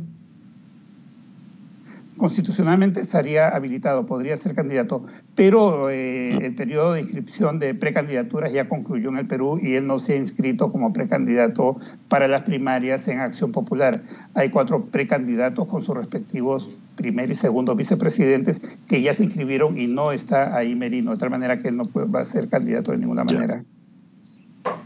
Constitucionalmente 2.16 3.00
estaría 3.00 3.48
habilitado, 3.48 4.07
podría 4.07 4.37
ser 4.37 4.55
candidato, 4.55 5.05
pero 5.35 5.90
eh, 5.90 6.37
el 6.37 6.55
periodo 6.55 6.94
de 6.94 7.02
inscripción 7.02 7.59
de 7.59 7.74
precandidaturas 7.74 8.52
ya 8.52 8.68
concluyó 8.68 9.11
en 9.11 9.18
el 9.18 9.26
Perú 9.26 9.59
y 9.62 9.74
él 9.74 9.87
no 9.87 9.98
se 9.98 10.14
ha 10.14 10.16
inscrito 10.16 10.70
como 10.70 10.92
precandidato 10.92 11.76
para 12.09 12.29
las 12.29 12.42
primarias 12.42 13.07
en 13.09 13.20
Acción 13.20 13.52
Popular. 13.52 14.02
Hay 14.35 14.50
cuatro 14.50 14.87
precandidatos 14.87 15.66
con 15.66 15.83
sus 15.83 15.96
respectivos 15.96 16.79
primer 16.96 17.31
y 17.31 17.35
segundo 17.35 17.74
vicepresidentes 17.76 18.61
que 18.88 19.02
ya 19.02 19.12
se 19.12 19.24
inscribieron 19.24 19.76
y 19.76 19.87
no 19.87 20.12
está 20.12 20.57
ahí 20.57 20.74
Merino, 20.74 21.12
de 21.12 21.18
tal 21.18 21.31
manera 21.31 21.59
que 21.59 21.68
él 21.68 21.76
no 21.76 21.85
va 21.94 22.20
a 22.20 22.24
ser 22.24 22.48
candidato 22.48 22.92
de 22.92 22.98
ninguna 22.98 23.24
manera. 23.24 23.62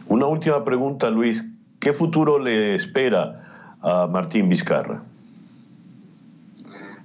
Una 0.09 0.27
última 0.27 0.65
pregunta, 0.65 1.09
Luis. 1.09 1.45
¿Qué 1.79 1.95
futuro 1.95 2.39
le 2.39 2.75
espera 2.75 3.77
a 3.81 4.07
Martín 4.07 4.49
Vizcarra? 4.49 5.03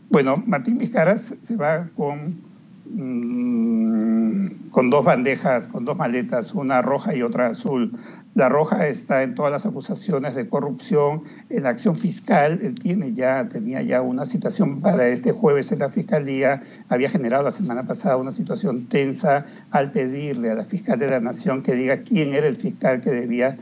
Bueno, 0.09 0.43
Martín 0.45 0.77
Vizcaras 0.77 1.33
se 1.41 1.55
va 1.55 1.89
con, 1.95 2.41
mm, 2.85 4.69
con 4.69 4.89
dos 4.89 5.03
bandejas, 5.03 5.67
con 5.67 5.83
dos 5.83 5.97
maletas, 5.97 6.53
una 6.53 6.81
roja 6.81 7.15
y 7.15 7.21
otra 7.21 7.47
azul. 7.47 7.91
La 8.35 8.49
roja 8.49 8.87
está 8.87 9.23
en 9.23 9.33
todas 9.33 9.51
las 9.51 9.65
acusaciones 9.65 10.35
de 10.35 10.49
corrupción, 10.49 11.23
en 11.49 11.63
la 11.63 11.69
acción 11.69 11.95
fiscal. 11.95 12.59
Él 12.61 12.75
tiene 12.75 13.13
ya, 13.13 13.47
tenía 13.47 13.81
ya 13.81 14.01
una 14.01 14.25
citación 14.25 14.81
para 14.81 15.07
este 15.07 15.31
jueves 15.31 15.71
en 15.71 15.79
la 15.79 15.89
fiscalía. 15.89 16.61
Había 16.89 17.09
generado 17.09 17.43
la 17.43 17.51
semana 17.51 17.83
pasada 17.87 18.17
una 18.17 18.33
situación 18.33 18.87
tensa 18.87 19.45
al 19.71 19.91
pedirle 19.91 20.51
a 20.51 20.55
la 20.55 20.65
fiscal 20.65 20.99
de 20.99 21.07
la 21.07 21.21
Nación 21.21 21.63
que 21.63 21.75
diga 21.75 22.03
quién 22.03 22.33
era 22.33 22.45
el 22.47 22.57
fiscal 22.57 22.99
que 22.99 23.11
debía 23.11 23.57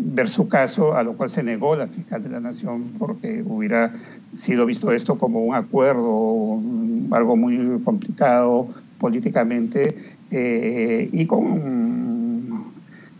ver 0.00 0.28
su 0.28 0.48
caso, 0.48 0.94
a 0.94 1.02
lo 1.02 1.14
cual 1.14 1.28
se 1.28 1.42
negó 1.42 1.74
la 1.76 1.88
fiscal 1.88 2.22
de 2.22 2.28
la 2.28 2.40
Nación 2.40 2.92
porque 2.98 3.42
hubiera 3.44 3.92
sido 4.32 4.64
visto 4.64 4.92
esto 4.92 5.18
como 5.18 5.44
un 5.44 5.54
acuerdo, 5.54 6.60
algo 7.10 7.36
muy 7.36 7.80
complicado 7.84 8.68
políticamente, 8.98 9.96
eh, 10.30 11.08
y 11.12 11.26
con 11.26 11.98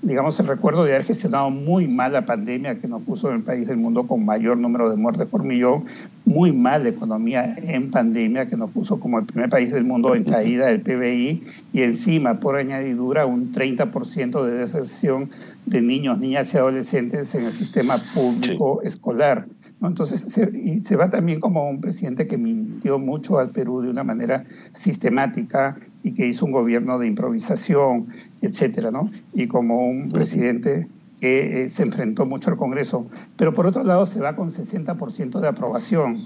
digamos, 0.00 0.38
el 0.38 0.46
recuerdo 0.46 0.84
de 0.84 0.92
haber 0.92 1.04
gestionado 1.04 1.50
muy 1.50 1.88
mal 1.88 2.12
la 2.12 2.24
pandemia 2.24 2.78
que 2.78 2.86
nos 2.86 3.02
puso 3.02 3.30
en 3.30 3.36
el 3.36 3.42
país 3.42 3.66
del 3.66 3.78
mundo 3.78 4.06
con 4.06 4.24
mayor 4.24 4.56
número 4.56 4.90
de 4.90 4.96
muertes 4.96 5.26
por 5.26 5.42
millón, 5.42 5.84
muy 6.24 6.52
mal 6.52 6.84
la 6.84 6.90
economía 6.90 7.56
en 7.56 7.90
pandemia 7.90 8.46
que 8.46 8.56
nos 8.56 8.70
puso 8.70 9.00
como 9.00 9.18
el 9.18 9.26
primer 9.26 9.48
país 9.48 9.72
del 9.72 9.84
mundo 9.84 10.14
en 10.14 10.24
caída 10.24 10.66
del 10.66 10.82
PBI 10.82 11.42
y 11.72 11.82
encima, 11.82 12.38
por 12.38 12.56
añadidura, 12.56 13.26
un 13.26 13.52
30% 13.52 14.44
de 14.44 14.52
deserción 14.52 15.30
de 15.68 15.82
niños, 15.82 16.18
niñas 16.18 16.52
y 16.54 16.56
adolescentes 16.56 17.34
en 17.34 17.42
el 17.42 17.52
sistema 17.52 17.94
público 18.14 18.82
escolar. 18.82 19.46
Entonces, 19.82 20.20
se, 20.28 20.50
y 20.54 20.80
se 20.80 20.96
va 20.96 21.10
también 21.10 21.40
como 21.40 21.68
un 21.68 21.80
presidente 21.80 22.26
que 22.26 22.38
mintió 22.38 22.98
mucho 22.98 23.38
al 23.38 23.50
Perú 23.50 23.80
de 23.80 23.90
una 23.90 24.02
manera 24.02 24.44
sistemática 24.72 25.78
y 26.02 26.14
que 26.14 26.26
hizo 26.26 26.46
un 26.46 26.52
gobierno 26.52 26.98
de 26.98 27.06
improvisación, 27.06 28.08
etcétera, 28.40 28.90
¿no? 28.90 29.10
Y 29.32 29.46
como 29.46 29.86
un 29.88 30.10
presidente 30.10 30.88
que 31.20 31.64
eh, 31.64 31.68
se 31.68 31.82
enfrentó 31.82 32.26
mucho 32.26 32.50
al 32.50 32.56
Congreso. 32.56 33.06
Pero 33.36 33.54
por 33.54 33.66
otro 33.66 33.84
lado, 33.84 34.06
se 34.06 34.20
va 34.20 34.36
con 34.36 34.50
60% 34.50 35.40
de 35.40 35.48
aprobación. 35.48 36.18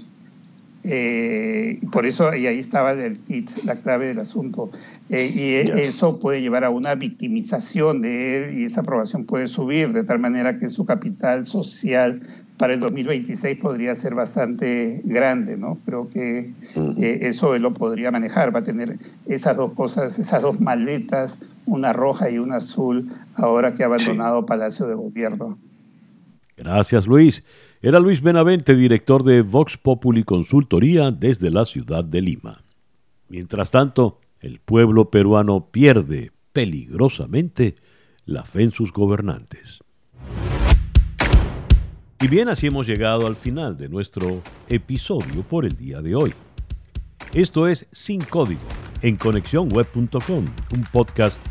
Eh, 0.85 1.79
por 1.91 2.05
eso, 2.05 2.35
y 2.35 2.45
ahí 2.45 2.59
estaba 2.59 2.91
el 2.91 3.19
kit, 3.19 3.49
la 3.63 3.75
clave 3.75 4.07
del 4.07 4.19
asunto. 4.19 4.69
Eh, 5.09 5.31
y 5.33 5.79
eso 5.79 6.19
puede 6.19 6.41
llevar 6.41 6.63
a 6.65 6.69
una 6.69 6.95
victimización 6.95 8.01
de 8.01 8.37
él 8.37 8.57
y 8.59 8.65
esa 8.65 8.81
aprobación 8.81 9.25
puede 9.25 9.47
subir 9.47 9.93
de 9.93 10.03
tal 10.03 10.19
manera 10.19 10.59
que 10.59 10.69
su 10.69 10.85
capital 10.85 11.45
social 11.45 12.21
para 12.57 12.73
el 12.73 12.79
2026 12.79 13.57
podría 13.57 13.95
ser 13.95 14.13
bastante 14.13 15.01
grande, 15.03 15.57
¿no? 15.57 15.79
Creo 15.85 16.09
que 16.09 16.51
eh, 16.75 17.19
eso 17.21 17.55
él 17.55 17.61
lo 17.61 17.73
podría 17.73 18.11
manejar, 18.11 18.55
va 18.55 18.59
a 18.59 18.63
tener 18.63 18.97
esas 19.25 19.57
dos 19.57 19.73
cosas, 19.73 20.19
esas 20.19 20.41
dos 20.41 20.59
maletas, 20.59 21.37
una 21.65 21.93
roja 21.93 22.29
y 22.29 22.37
una 22.37 22.57
azul, 22.57 23.09
ahora 23.35 23.73
que 23.73 23.83
ha 23.83 23.87
abandonado 23.87 24.45
Palacio 24.45 24.85
de 24.85 24.95
Gobierno. 24.95 25.57
Gracias, 26.57 27.07
Luis. 27.07 27.43
Era 27.85 27.99
Luis 27.99 28.21
Benavente, 28.21 28.75
director 28.75 29.25
de 29.25 29.41
Vox 29.41 29.77
Populi 29.77 30.23
Consultoría 30.23 31.11
desde 31.11 31.51
la 31.51 31.65
ciudad 31.65 32.01
de 32.01 32.21
Lima. 32.21 32.63
Mientras 33.27 33.71
tanto, 33.71 34.21
el 34.39 34.61
pueblo 34.61 35.11
peruano 35.11 35.67
pierde 35.69 36.31
peligrosamente 36.53 37.75
la 38.23 38.45
fe 38.45 38.63
en 38.63 38.71
sus 38.71 38.93
gobernantes. 38.93 39.83
Y 42.21 42.27
bien, 42.29 42.47
así 42.47 42.67
hemos 42.67 42.87
llegado 42.87 43.27
al 43.27 43.35
final 43.35 43.75
de 43.75 43.89
nuestro 43.89 44.41
episodio 44.69 45.43
por 45.43 45.65
el 45.65 45.75
día 45.75 46.01
de 46.01 46.15
hoy. 46.15 46.31
Esto 47.33 47.67
es 47.67 47.85
Sin 47.91 48.21
Código 48.21 48.61
en 49.01 49.17
conexiónweb.com, 49.17 50.45
un 50.71 50.83
podcast 50.89 51.41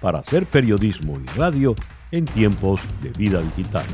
para 0.00 0.20
hacer 0.20 0.46
periodismo 0.46 1.18
y 1.18 1.26
radio 1.36 1.74
en 2.12 2.26
tiempos 2.26 2.80
de 3.02 3.08
vida 3.08 3.42
digital. 3.42 3.86